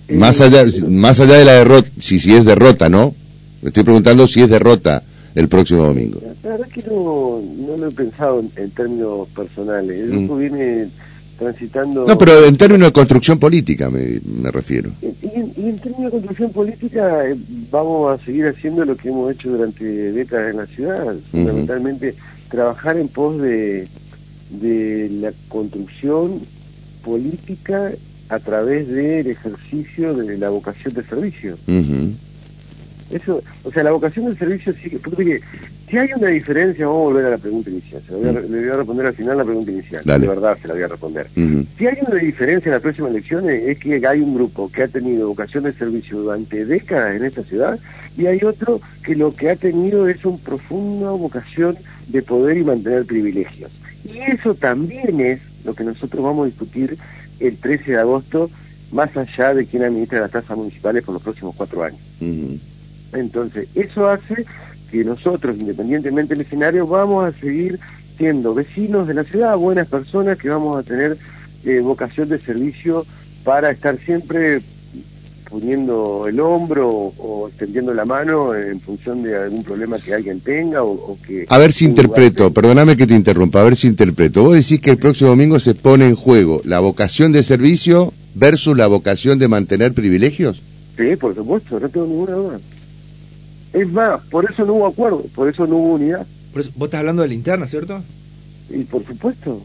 Más 0.10 0.42
allá, 0.42 0.64
más 0.90 1.20
allá 1.20 1.36
de 1.38 1.46
la 1.46 1.54
derrota, 1.54 1.90
si, 1.98 2.20
si 2.20 2.36
es 2.36 2.46
derrota, 2.46 2.90
¿no? 2.90 3.16
Me 3.62 3.70
estoy 3.70 3.84
preguntando 3.84 4.28
si 4.28 4.42
es 4.42 4.50
derrota 4.50 5.02
el 5.36 5.48
próximo 5.48 5.84
domingo. 5.84 6.22
La 6.44 6.52
verdad 6.52 6.68
que 6.68 6.84
no, 6.84 7.42
no 7.42 7.78
lo 7.78 7.88
he 7.88 7.92
pensado 7.92 8.40
en, 8.40 8.52
en 8.56 8.72
términos 8.72 9.28
personales. 9.30 10.00
El 10.00 10.12
grupo 10.12 10.38
viene 10.38 10.88
transitando... 11.38 12.06
Mm. 12.06 12.08
No, 12.08 12.18
pero 12.18 12.46
en 12.46 12.58
términos 12.58 12.88
de 12.88 12.94
construcción 12.94 13.40
política 13.40 13.90
me, 13.90 14.20
me 14.42 14.52
refiero. 14.52 14.92
Y, 15.02 15.10
en 15.36 15.80
términos 15.80 16.06
de 16.06 16.12
construcción 16.12 16.52
política 16.52 17.30
eh, 17.30 17.36
vamos 17.72 18.20
a 18.20 18.24
seguir 18.24 18.48
haciendo 18.48 18.86
lo 18.86 18.96
que 18.96 19.10
hemos 19.10 19.32
hecho 19.32 19.50
durante 19.50 19.84
décadas 19.84 20.52
en 20.52 20.58
la 20.58 20.66
ciudad, 20.68 21.16
fundamentalmente 21.32 22.16
trabajar 22.50 22.98
en 22.98 23.08
pos 23.08 23.42
de, 23.42 23.88
de 24.50 25.10
la 25.22 25.32
construcción 25.48 26.42
política 27.04 27.92
a 28.30 28.40
través 28.40 28.88
del 28.88 29.28
ejercicio 29.28 30.14
de 30.14 30.38
la 30.38 30.50
vocación 30.50 30.94
de 30.94 31.04
servicio. 31.04 31.58
Eso, 33.14 33.44
o 33.64 33.72
sea, 33.72 33.84
la 33.84 33.92
vocación 33.92 34.26
del 34.26 34.38
servicio 34.38 34.74
sí 34.74 34.90
que, 34.90 35.42
si 35.88 35.98
hay 35.98 36.10
una 36.18 36.30
diferencia, 36.30 36.88
vamos 36.88 37.02
a 37.02 37.04
volver 37.04 37.26
a 37.26 37.30
la 37.30 37.38
pregunta 37.38 37.70
inicial, 37.70 38.02
se 38.02 38.12
la 38.12 38.18
voy 38.18 38.28
a, 38.28 38.32
le 38.32 38.60
voy 38.60 38.70
a 38.70 38.78
responder 38.78 39.06
al 39.06 39.14
final 39.14 39.38
la 39.38 39.44
pregunta 39.44 39.72
inicial, 39.72 40.02
Dale. 40.04 40.22
de 40.22 40.28
verdad 40.28 40.58
se 40.60 40.68
la 40.68 40.74
voy 40.74 40.84
a 40.84 40.88
responder. 40.88 41.28
Si 41.78 41.88
hay 41.88 41.98
una 42.08 42.16
diferencia 42.20 42.70
en 42.70 42.74
las 42.74 42.82
próximas 42.82 43.12
elecciones 43.12 43.64
es 43.68 43.78
que 43.78 44.08
hay 44.08 44.20
un 44.20 44.34
grupo 44.34 44.72
que 44.72 44.84
ha 44.84 44.88
tenido 44.88 45.28
vocación 45.28 45.66
de 45.66 45.74
servicio 45.74 46.22
durante 46.22 46.66
décadas 46.66 47.16
en 47.16 47.26
esta 47.26 47.44
ciudad 47.44 47.80
y 48.18 48.26
hay 48.26 48.44
otro 48.44 48.82
que 49.04 49.16
lo 49.16 49.36
que 49.36 49.52
ha 49.52 49.56
tenido 49.56 50.08
es 50.08 50.26
una 50.26 50.38
profunda 50.38 51.12
vocación 51.12 51.78
de 52.08 52.24
poder 52.24 52.58
y 52.58 52.64
mantener 52.64 53.06
privilegios. 53.06 53.72
Y 54.04 54.18
eso 54.20 54.56
también 54.56 55.22
es 55.22 55.40
lo 55.64 55.76
que 55.76 55.84
nosotros 55.84 56.24
vamos 56.24 56.46
a 56.46 56.50
discutir 56.50 56.98
el 57.40 57.58
13 57.58 57.92
de 57.92 57.98
agosto, 57.98 58.50
más 58.92 59.16
allá 59.16 59.54
de 59.54 59.68
quién 59.68 59.84
administra 59.84 60.22
las 60.22 60.32
tasas 60.32 60.58
municipales 60.58 61.04
por 61.04 61.14
los 61.14 61.24
próximos 61.24 61.54
cuatro 61.56 61.84
años. 61.84 62.00
Ujú. 62.20 62.58
Entonces, 63.14 63.68
eso 63.76 64.08
hace 64.08 64.46
que 64.92 65.04
nosotros, 65.04 65.58
independientemente 65.60 66.36
del 66.36 66.46
escenario, 66.46 66.88
vamos 66.88 67.26
a 67.26 67.40
seguir 67.40 67.80
siendo 68.18 68.54
vecinos 68.54 69.08
de 69.08 69.16
la 69.16 69.24
ciudad, 69.24 69.58
buenas 69.58 69.88
personas 69.88 70.38
que 70.38 70.50
vamos 70.50 70.78
a 70.78 70.84
tener 70.84 71.18
eh, 71.66 71.80
vocación 71.80 72.30
de 72.30 72.40
servicio 72.40 73.06
para 73.44 73.72
estar 73.72 73.98
siempre 74.00 74.62
poniendo 75.50 76.26
el 76.28 76.40
hombro 76.40 76.90
o, 76.90 77.14
o 77.18 77.48
extendiendo 77.48 77.94
la 77.94 78.06
mano 78.06 78.56
en 78.56 78.80
función 78.80 79.22
de 79.22 79.36
algún 79.36 79.64
problema 79.64 80.00
que 80.00 80.14
alguien 80.14 80.40
tenga 80.40 80.84
o, 80.84 80.92
o 80.92 81.18
que... 81.26 81.46
A 81.48 81.58
ver 81.60 81.74
si 81.74 81.86
interpreto, 81.86 82.46
tenga. 82.46 82.54
perdóname 82.54 82.98
que 82.98 83.06
te 83.06 83.14
interrumpa, 83.14 83.62
a 83.62 83.64
ver 83.64 83.76
si 83.76 83.88
interpreto. 83.88 84.44
Vos 84.44 84.56
decís 84.56 84.82
que 84.82 84.90
el 84.92 84.98
próximo 84.98 85.30
domingo 85.30 85.60
se 85.60 85.76
pone 85.76 86.08
en 86.08 86.16
juego 86.16 86.62
la 86.66 86.80
vocación 86.80 87.32
de 87.32 87.44
servicio 87.44 88.14
versus 88.34 88.76
la 88.76 88.88
vocación 88.88 89.38
de 89.38 89.48
mantener 89.48 89.94
privilegios. 89.94 90.62
Sí, 90.98 91.16
por 91.16 91.36
supuesto, 91.36 91.80
no 91.80 91.90
tengo 91.90 92.08
ninguna 92.08 92.34
duda. 92.34 92.60
Es 93.74 93.92
más, 93.92 94.22
por 94.30 94.50
eso 94.50 94.66
no 94.66 94.74
hubo 94.74 94.88
acuerdo, 94.88 95.24
por 95.34 95.50
eso 95.50 95.66
no 95.68 95.78
hubo 95.78 95.94
unidad. 95.96 96.26
Por 96.52 96.62
eso, 96.62 96.72
vos 96.76 96.88
estás 96.88 97.00
hablando 97.00 97.24
de 97.24 97.28
la 97.30 97.34
interna, 97.34 97.68
¿cierto? 97.68 98.02
Y 98.70 98.84
por 98.84 99.06
supuesto, 99.06 99.62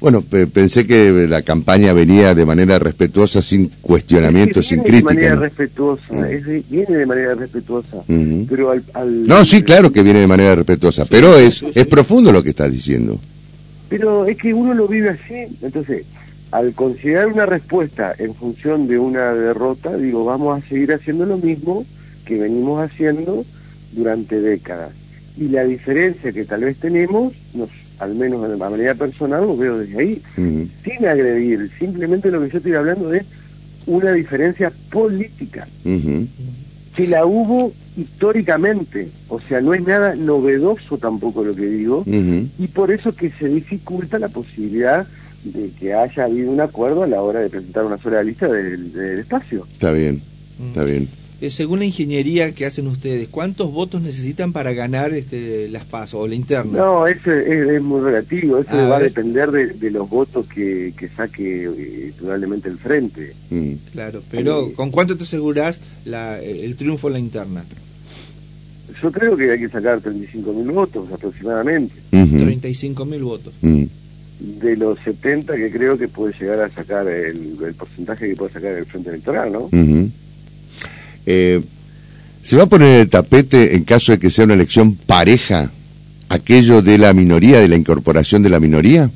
Bueno, 0.00 0.22
pe- 0.22 0.46
pensé 0.46 0.86
que 0.86 1.26
la 1.28 1.42
campaña 1.42 1.92
venía 1.92 2.32
de 2.32 2.46
manera 2.46 2.78
respetuosa, 2.78 3.42
sin 3.42 3.66
cuestionamiento, 3.82 4.60
Es 4.60 4.66
que 4.68 4.74
sin 4.76 4.84
viene 4.84 4.90
crítica. 5.02 5.08
De 5.10 5.14
manera 5.16 5.34
¿no? 5.34 5.40
respetuosa, 5.40 6.30
es 6.30 6.44
de- 6.46 6.64
viene 6.70 6.96
de 6.98 7.06
manera 7.06 7.34
respetuosa. 7.34 7.96
Pero 8.48 8.70
al, 8.70 8.84
al- 8.94 9.24
No, 9.26 9.44
sí, 9.44 9.64
claro 9.64 9.92
que 9.92 10.04
viene 10.04 10.20
de 10.20 10.28
manera 10.28 10.54
respetuosa, 10.54 11.04
pero 11.04 11.36
es, 11.36 11.64
es 11.74 11.86
profundo 11.88 12.30
lo 12.30 12.44
que 12.44 12.50
estás 12.50 12.70
diciendo. 12.70 13.18
Pero 13.88 14.24
es 14.26 14.38
que 14.38 14.54
uno 14.54 14.72
lo 14.72 14.86
vive 14.86 15.08
así. 15.10 15.56
Entonces, 15.62 16.04
al 16.50 16.72
considerar 16.74 17.26
una 17.26 17.46
respuesta 17.46 18.14
en 18.18 18.34
función 18.34 18.88
de 18.88 18.98
una 18.98 19.34
derrota, 19.34 19.96
digo, 19.96 20.24
vamos 20.24 20.58
a 20.62 20.68
seguir 20.68 20.92
haciendo 20.92 21.26
lo 21.26 21.36
mismo 21.36 21.84
que 22.24 22.38
venimos 22.38 22.82
haciendo 22.82 23.44
durante 23.92 24.40
décadas. 24.40 24.92
Y 25.36 25.48
la 25.48 25.64
diferencia 25.64 26.32
que 26.32 26.44
tal 26.44 26.62
vez 26.62 26.78
tenemos, 26.78 27.34
nos, 27.54 27.68
al 27.98 28.14
menos 28.14 28.48
de 28.48 28.56
manera 28.56 28.94
personal, 28.94 29.42
lo 29.46 29.56
veo 29.56 29.78
desde 29.78 29.98
ahí, 29.98 30.22
sin 30.34 31.06
agredir. 31.06 31.70
Simplemente 31.78 32.30
lo 32.30 32.40
que 32.42 32.50
yo 32.50 32.58
estoy 32.58 32.74
hablando 32.74 33.12
es 33.12 33.24
una 33.86 34.12
diferencia 34.12 34.72
política. 34.90 35.66
Ujú. 35.84 36.26
que 36.96 37.06
la 37.06 37.24
hubo 37.24 37.72
históricamente, 37.96 39.08
o 39.28 39.38
sea, 39.40 39.60
no 39.60 39.72
es 39.72 39.86
nada 39.86 40.16
novedoso 40.16 40.98
tampoco 40.98 41.44
lo 41.44 41.54
que 41.54 41.66
digo, 41.66 42.02
y 42.06 42.66
por 42.68 42.90
eso 42.90 43.14
que 43.14 43.30
se 43.30 43.48
dificulta 43.48 44.18
la 44.18 44.28
posibilidad 44.28 45.06
de 45.44 45.70
que 45.78 45.94
haya 45.94 46.24
habido 46.24 46.50
un 46.50 46.60
acuerdo 46.60 47.02
a 47.02 47.06
la 47.06 47.22
hora 47.22 47.40
de 47.40 47.48
presentar 47.50 47.84
una 47.84 47.98
sola 47.98 48.22
lista 48.22 48.48
del, 48.48 48.92
del 48.92 49.18
espacio. 49.20 49.66
Está 49.72 49.92
bien, 49.92 50.20
está 50.68 50.84
bien. 50.84 51.08
Eh, 51.40 51.52
según 51.52 51.78
la 51.78 51.84
ingeniería 51.84 52.52
que 52.52 52.66
hacen 52.66 52.88
ustedes, 52.88 53.28
¿cuántos 53.28 53.72
votos 53.72 54.02
necesitan 54.02 54.52
para 54.52 54.72
ganar 54.72 55.12
este, 55.14 55.68
las 55.68 55.84
PASO 55.84 56.18
o 56.18 56.26
la 56.26 56.34
interna? 56.34 56.76
No, 56.78 57.06
eso 57.06 57.30
es, 57.32 57.68
es 57.70 57.80
muy 57.80 58.00
relativo, 58.00 58.58
eso 58.58 58.72
A 58.72 58.88
va 58.88 58.96
a 58.96 59.00
depender 59.00 59.52
de, 59.52 59.66
de 59.68 59.90
los 59.92 60.10
votos 60.10 60.46
que, 60.48 60.92
que 60.98 61.08
saque 61.08 61.66
eh, 61.66 62.12
probablemente 62.18 62.68
el 62.68 62.76
frente. 62.78 63.34
Mm. 63.50 63.72
Claro, 63.92 64.20
pero 64.32 64.66
Eh, 64.66 64.72
¿con 64.72 64.90
cuánto 64.90 65.16
te 65.16 65.22
asegurás 65.22 65.80
la, 66.04 66.40
el 66.40 66.74
triunfo 66.74 67.06
en 67.06 67.12
la 67.12 67.18
interna? 67.20 67.64
Yo 69.00 69.12
creo 69.12 69.36
que 69.36 69.52
hay 69.52 69.60
que 69.60 69.68
sacar 69.68 70.00
35 70.00 70.52
mil 70.52 70.72
votos 70.72 71.06
aproximadamente, 71.12 71.94
Ujú. 72.10 72.36
35 72.36 73.04
mil 73.04 73.22
votos. 73.22 73.54
Mm. 73.62 73.84
De 74.38 74.76
los 74.76 74.98
70 75.00 75.56
que 75.56 75.70
creo 75.70 75.98
que 75.98 76.08
puede 76.08 76.34
llegar 76.38 76.60
a 76.60 76.68
sacar 76.68 77.06
el, 77.08 77.56
el 77.64 77.74
porcentaje 77.74 78.28
que 78.28 78.36
puede 78.36 78.52
sacar 78.52 78.72
el 78.72 78.86
frente 78.86 79.10
electoral, 79.10 79.52
¿no? 79.52 79.60
Ujú. 79.64 80.10
Eh, 81.26 81.60
¿Se 82.42 82.56
va 82.56 82.62
a 82.62 82.66
poner 82.66 83.00
el 83.02 83.10
tapete 83.10 83.74
en 83.74 83.84
caso 83.84 84.12
de 84.12 84.18
que 84.18 84.30
sea 84.30 84.44
una 84.44 84.54
elección 84.54 84.94
pareja 84.94 85.70
aquello 86.28 86.82
de 86.82 86.98
la 86.98 87.12
minoría, 87.12 87.58
de 87.58 87.68
la 87.68 87.76
incorporación 87.76 88.42
de 88.42 88.50
la 88.50 88.60
minoría? 88.60 89.10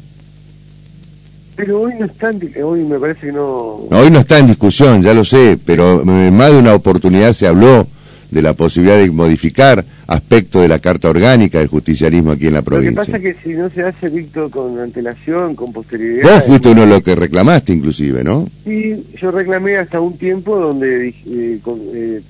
Pero 1.57 1.83
hoy 1.83 1.95
no 1.99 2.07
están, 2.07 2.41
hoy 2.63 2.81
me 2.81 2.99
parece 2.99 3.27
que 3.27 3.33
no... 3.33 3.87
Hoy 3.91 4.11
no 4.11 4.19
está 4.19 4.39
en 4.39 4.49
discusión, 4.49 5.03
ya 5.03 5.15
lo 5.15 5.25
sé, 5.25 5.59
pero 5.65 6.03
en 6.03 6.35
más 6.35 6.53
de 6.53 6.59
una 6.59 6.75
oportunidad 6.75 7.33
se 7.35 7.47
habló 7.47 7.87
de 8.33 8.41
la 8.43 8.55
posibilidad 8.55 8.97
de 8.99 9.11
modificar 9.11 9.85
aspectos 10.07 10.63
de 10.63 10.69
la 10.69 10.79
Carta 10.79 11.11
Orgánica 11.11 11.59
del 11.59 11.69
justicialismo 11.69 12.33
aquí 12.33 12.47
en 12.47 12.55
la 12.55 12.59
Lo 12.61 12.65
que 12.65 12.71
provincia. 12.71 12.97
pasa 13.05 13.17
es 13.19 13.23
que 13.23 13.37
si 13.43 13.51
no 13.55 13.69
se 13.69 13.83
hace, 13.83 14.09
Víctor, 14.09 14.51
con 14.51 14.79
antelación, 14.81 15.55
con 15.55 15.71
posterioridad... 15.73 16.23
Vos 16.37 16.45
fuiste 16.45 16.71
uno 16.71 16.81
de 16.81 16.87
los 16.89 17.03
que 17.03 17.15
reclamaste 17.15 17.73
inclusive, 17.75 18.25
¿no? 18.25 18.49
Sí, 18.65 19.05
yo 19.21 19.31
reclamé 19.31 19.77
hasta 19.77 20.01
un 20.01 20.17
tiempo 20.17 20.59
donde 20.59 21.09
eh, 21.27 21.59
con- 21.63 21.81
eh, 21.95 22.23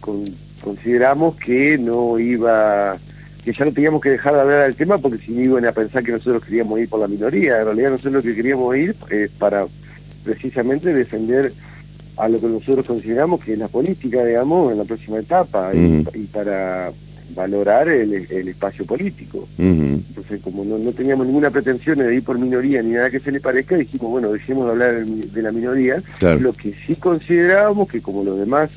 con- 0.00 0.24
consideramos 0.62 1.36
que 1.36 1.76
no 1.78 2.18
iba, 2.18 2.96
que 3.44 3.52
ya 3.52 3.64
no 3.66 3.72
teníamos 3.72 4.00
que 4.00 4.10
dejar 4.10 4.34
de 4.34 4.40
hablar 4.40 4.62
del 4.64 4.76
tema 4.76 4.96
porque 4.96 5.18
si 5.24 5.32
no 5.32 5.42
iban 5.42 5.66
a 5.66 5.72
pensar 5.72 6.02
que 6.02 6.12
nosotros 6.12 6.42
queríamos 6.44 6.80
ir 6.80 6.88
por 6.88 7.00
la 7.00 7.06
minoría. 7.08 7.58
En 7.58 7.64
realidad 7.66 7.90
nosotros 7.90 8.14
lo 8.14 8.22
que 8.22 8.34
queríamos 8.34 8.74
ir 8.76 8.94
es 9.10 9.30
para 9.32 9.66
precisamente 10.24 10.92
defender 10.94 11.52
a 12.20 12.28
lo 12.28 12.40
que 12.40 12.46
nosotros 12.46 12.86
consideramos 12.86 13.40
que 13.42 13.54
es 13.54 13.58
la 13.58 13.68
política, 13.68 14.24
digamos, 14.24 14.72
en 14.72 14.78
la 14.78 14.84
próxima 14.84 15.18
etapa 15.18 15.72
y, 15.74 16.04
para 16.32 16.92
valorar 17.34 17.88
el, 17.88 18.12
espacio 18.48 18.84
político. 18.84 19.48
Entonces, 19.58 20.40
como 20.42 20.64
no, 20.64 20.78
no, 20.78 20.92
teníamos 20.92 21.26
ninguna 21.26 21.50
pretensión 21.50 21.98
de 21.98 22.14
ir 22.14 22.22
por 22.22 22.38
minoría 22.38 22.82
ni 22.82 22.90
nada 22.90 23.10
que 23.10 23.20
se 23.20 23.30
le 23.30 23.40
parezca, 23.40 23.76
dijimos, 23.76 24.10
bueno, 24.10 24.32
dejemos 24.32 24.66
de 24.66 24.70
hablar 24.72 25.06
de 25.06 25.42
la 25.42 25.52
minoría. 25.52 26.02
Lo 26.40 26.52
que 26.52 26.74
sí 26.86 26.96
considerábamos 26.96 27.88
que 27.88 28.02
como 28.02 28.24
los 28.24 28.38
demás 28.38 28.70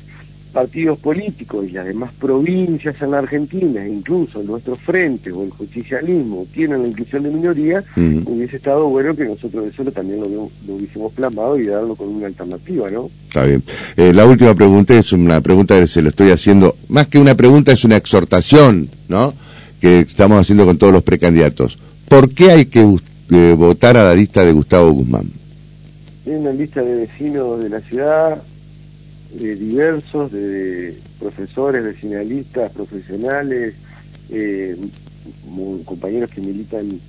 partidos 0.54 0.98
políticos 1.00 1.66
y 1.68 1.72
las 1.72 1.84
demás 1.84 2.12
provincias 2.18 2.94
en 3.02 3.10
la 3.10 3.18
Argentina, 3.18 3.86
incluso 3.86 4.42
nuestro 4.44 4.76
frente 4.76 5.32
o 5.32 5.42
el 5.42 5.50
justicialismo, 5.50 6.46
tienen 6.54 6.82
la 6.82 6.88
inclusión 6.88 7.24
de 7.24 7.30
minoría, 7.30 7.84
hubiese 7.96 8.56
estado 8.56 8.88
bueno 8.88 9.14
que 9.16 9.24
nosotros 9.24 9.66
eso 9.66 9.84
también 9.90 10.20
lo, 10.20 10.50
hubiésemos 10.68 11.12
plasmado 11.12 11.58
y 11.58 11.66
darlo 11.66 11.96
con 11.96 12.08
una 12.08 12.28
alternativa, 12.28 12.88
¿no? 12.88 13.10
Está 13.26 13.44
bien. 13.44 13.62
Eh, 13.96 14.12
la 14.14 14.24
última 14.24 14.54
pregunta 14.54 14.96
es 14.96 15.12
una 15.12 15.40
pregunta 15.40 15.78
que 15.78 15.88
se 15.88 16.00
lo 16.00 16.08
estoy 16.08 16.30
haciendo, 16.30 16.76
más 16.88 17.08
que 17.08 17.18
una 17.18 17.34
pregunta 17.34 17.72
es 17.72 17.84
una 17.84 17.96
exhortación, 17.96 18.88
¿no? 19.08 19.34
Que 19.80 19.98
estamos 20.00 20.40
haciendo 20.40 20.64
con 20.64 20.78
todos 20.78 20.92
los 20.92 21.02
precandidatos. 21.02 21.78
¿Por 22.08 22.32
qué 22.32 22.52
hay 22.52 22.66
que 22.66 22.96
eh, 23.30 23.54
votar 23.58 23.96
a 23.96 24.04
la 24.04 24.14
lista 24.14 24.44
de 24.44 24.52
Gustavo 24.52 24.92
Guzmán? 24.92 25.24
Es 26.24 26.38
una 26.38 26.52
lista 26.52 26.80
de 26.80 26.94
vecinos 26.94 27.60
de 27.60 27.68
la 27.68 27.80
ciudad, 27.80 28.40
de 29.34 29.56
diversos, 29.56 30.32
de 30.32 30.96
profesores, 31.18 31.84
vecinalistas, 31.84 32.72
profesionales, 32.72 33.74
eh, 34.30 34.76
compañeros 35.84 36.30
que 36.30 36.40
militan 36.40 37.00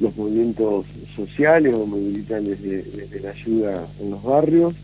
los 0.00 0.16
movimientos 0.16 0.86
sociales 1.14 1.74
o 1.74 1.86
militan 1.86 2.44
desde, 2.44 3.20
la 3.20 3.30
ayuda 3.30 3.86
en 4.00 4.10
los 4.10 4.22
barrios 4.22 4.74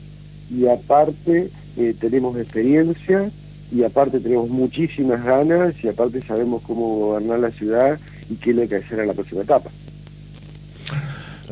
y 0.50 0.66
aparte 0.66 1.50
eh, 1.76 1.94
tenemos 1.98 2.36
experiencia 2.38 3.30
y 3.72 3.82
aparte 3.82 4.20
tenemos 4.20 4.48
muchísimas 4.48 5.24
ganas 5.24 5.74
y 5.82 5.88
aparte 5.88 6.22
sabemos 6.22 6.62
cómo 6.62 6.98
gobernar 6.98 7.40
la 7.40 7.50
ciudad 7.50 7.98
y 8.30 8.34
qué 8.36 8.50
es 8.50 8.56
lo 8.56 8.68
que 8.68 8.76
hacer 8.76 9.00
en 9.00 9.08
la 9.08 9.14
próxima 9.14 9.42
etapa. 9.42 9.70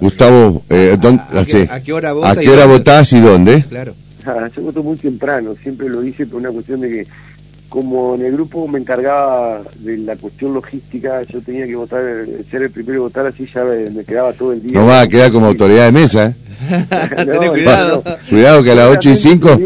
Gustavo, 0.00 0.62
eh, 0.70 0.96
¿A, 1.70 1.80
qué, 1.80 1.92
hora, 1.92 2.12
votás 2.12 3.12
y 3.12 3.20
dónde? 3.20 3.64
Claro. 3.68 3.94
Yo 4.54 4.62
voto 4.62 4.82
muy 4.82 4.96
temprano, 4.96 5.54
siempre 5.60 5.88
lo 5.88 6.02
hice 6.04 6.26
por 6.26 6.40
una 6.40 6.50
cuestión 6.50 6.80
de 6.80 6.88
que 6.88 7.06
como 7.68 8.14
en 8.14 8.22
el 8.22 8.32
grupo 8.32 8.68
me 8.68 8.78
encargaba 8.78 9.60
de 9.80 9.96
la 9.98 10.14
cuestión 10.14 10.54
logística, 10.54 11.22
yo 11.22 11.40
tenía 11.40 11.66
que 11.66 11.74
votar, 11.74 12.02
ser 12.48 12.62
el 12.62 12.70
primero 12.70 13.00
a 13.00 13.02
votar, 13.04 13.26
así 13.26 13.48
ya 13.52 13.64
me, 13.64 14.04
quedaba 14.04 14.32
todo 14.32 14.52
el 14.52 14.62
día. 14.62 14.78
No 14.78 14.86
va 14.86 15.00
a 15.00 15.08
quedar 15.08 15.32
como 15.32 15.46
autoridad 15.46 15.86
de 15.86 15.92
mesa, 15.92 16.36
¿eh? 16.90 17.48
cuidado. 17.50 18.02
cuidado 18.28 18.62
que 18.62 18.70
a 18.70 18.74
las 18.74 18.90
8 18.90 19.10
y 19.10 19.16
5, 19.16 19.60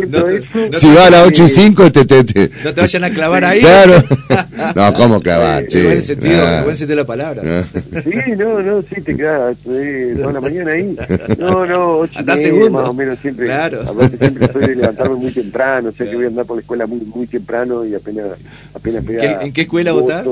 si 0.75 0.87
va 0.89 1.07
a 1.07 1.11
las 1.11 1.27
8 1.27 1.45
y 1.45 1.49
5, 1.49 1.93
te, 1.93 2.05
te, 2.05 2.25
te, 2.25 2.51
No 2.65 2.75
te 2.75 2.81
vayan 2.81 3.05
a 3.05 3.11
clavar 3.11 3.45
ahí. 3.45 3.61
Claro. 3.61 4.03
no, 4.75 4.95
¿cómo 4.95 5.21
clavar? 5.21 5.65
Sí, 5.69 5.83
buen 5.83 6.05
sentido, 6.05 6.63
buen 6.65 6.77
sentido 6.77 6.89
de 6.89 6.97
la 6.97 7.07
palabra. 7.07 7.65
Sí, 7.65 8.33
no, 8.37 8.61
no, 8.61 8.83
sí, 8.83 9.01
te 9.01 9.17
quedas 9.17 9.57
eh, 9.71 10.15
toda 10.17 10.33
la 10.33 10.41
mañana 10.41 10.73
ahí. 10.73 10.97
No, 11.39 11.67
no, 11.67 11.99
8 11.99 12.21
y 12.21 12.43
segundo. 12.43 12.71
más 12.71 12.89
o 12.89 12.95
menos 12.95 13.19
siempre. 13.21 13.47
Claro. 13.47 13.83
Aparte 13.83 14.17
siempre 14.19 14.53
soy 14.53 14.67
de 14.67 14.77
levantarme 14.77 15.17
muy 15.17 15.33
temprano, 15.33 15.89
o 15.91 15.93
sea 15.93 16.09
que 16.09 16.17
voy 16.17 16.25
a 16.25 16.29
andar 16.29 16.47
por 16.47 16.57
la 16.57 16.61
escuela 16.63 16.87
muy, 16.87 17.01
muy 17.01 17.27
temprano 17.27 17.85
y 17.85 17.95
apenas, 17.95 18.27
apenas 18.75 19.05
pega 19.05 19.43
¿En 19.43 19.53
qué 19.53 19.63
escuela 19.63 19.93
votás? 19.93 20.25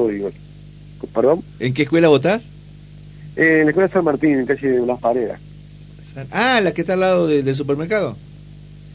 ¿Perdón? 1.15 1.43
¿En 1.61 1.75
qué 1.75 1.83
escuela 1.83 2.09
votás? 2.09 2.43
Eh, 3.37 3.59
en 3.61 3.65
la 3.65 3.71
escuela 3.71 3.89
San 3.89 4.05
Martín, 4.05 4.39
en 4.39 4.47
calle 4.47 4.69
de 4.69 4.87
Las 4.87 4.99
Paredes. 4.99 5.39
Ah, 6.31 6.61
la 6.63 6.73
que 6.73 6.81
está 6.83 6.95
al 6.95 7.01
lado 7.01 7.27
del 7.27 7.55
supermercado. 7.57 8.17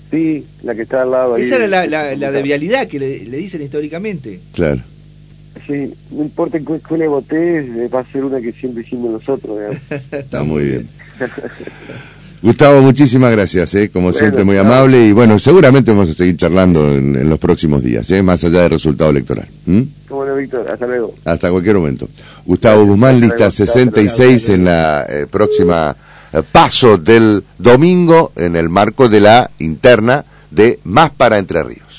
Sí, 0.09 0.45
la 0.63 0.75
que 0.75 0.81
está 0.81 1.03
al 1.03 1.11
lado. 1.11 1.37
Esa 1.37 1.55
era 1.55 1.67
la, 1.67 2.15
la, 2.15 2.31
de 2.31 2.41
vialidad 2.41 2.87
que 2.87 2.99
le, 2.99 3.37
dicen 3.37 3.61
históricamente. 3.61 4.39
Claro. 4.53 4.81
Sí, 5.65 5.93
no 6.11 6.23
importa 6.23 6.57
en 6.57 6.65
qué 6.65 6.75
escuela 6.75 7.07
voté, 7.07 7.87
va 7.87 7.99
a 8.01 8.11
ser 8.11 8.25
una 8.25 8.41
que 8.41 8.51
siempre 8.51 8.83
hicimos 8.83 9.11
nosotros. 9.11 9.57
está 10.11 10.43
muy 10.43 10.63
bien. 10.63 10.89
Gustavo, 12.41 12.81
muchísimas 12.81 13.31
gracias, 13.31 13.75
¿eh? 13.75 13.89
como 13.89 14.11
siempre, 14.13 14.43
muy 14.43 14.57
amable 14.57 15.05
y 15.05 15.11
bueno, 15.11 15.37
seguramente 15.37 15.91
vamos 15.91 16.09
a 16.09 16.13
seguir 16.13 16.37
charlando 16.37 16.91
en, 16.91 17.29
los 17.29 17.37
próximos 17.37 17.83
días, 17.83 18.09
¿eh? 18.09 18.23
más 18.23 18.43
allá 18.43 18.63
del 18.63 18.71
resultado 18.71 19.11
electoral. 19.11 19.47
Como 20.09 20.25
no, 20.25 20.35
Víctor, 20.35 20.67
hasta 20.67 20.87
luego. 20.87 21.13
Hasta 21.23 21.51
cualquier 21.51 21.75
momento. 21.75 22.09
Gustavo 22.43 22.83
Guzmán, 22.83 23.21
lista 23.21 23.51
66 23.51 24.49
en 24.49 24.65
la 24.65 25.05
eh, 25.07 25.27
próxima 25.29 25.95
eh, 25.95 26.10
paso 26.51 26.97
del 26.97 27.43
domingo 27.57 28.31
en 28.35 28.55
el 28.55 28.69
marco 28.69 29.09
de 29.09 29.19
la 29.19 29.51
interna 29.59 30.25
de 30.49 30.79
Más 30.83 31.11
para 31.11 31.37
Entre 31.37 31.63
Ríos. 31.63 31.90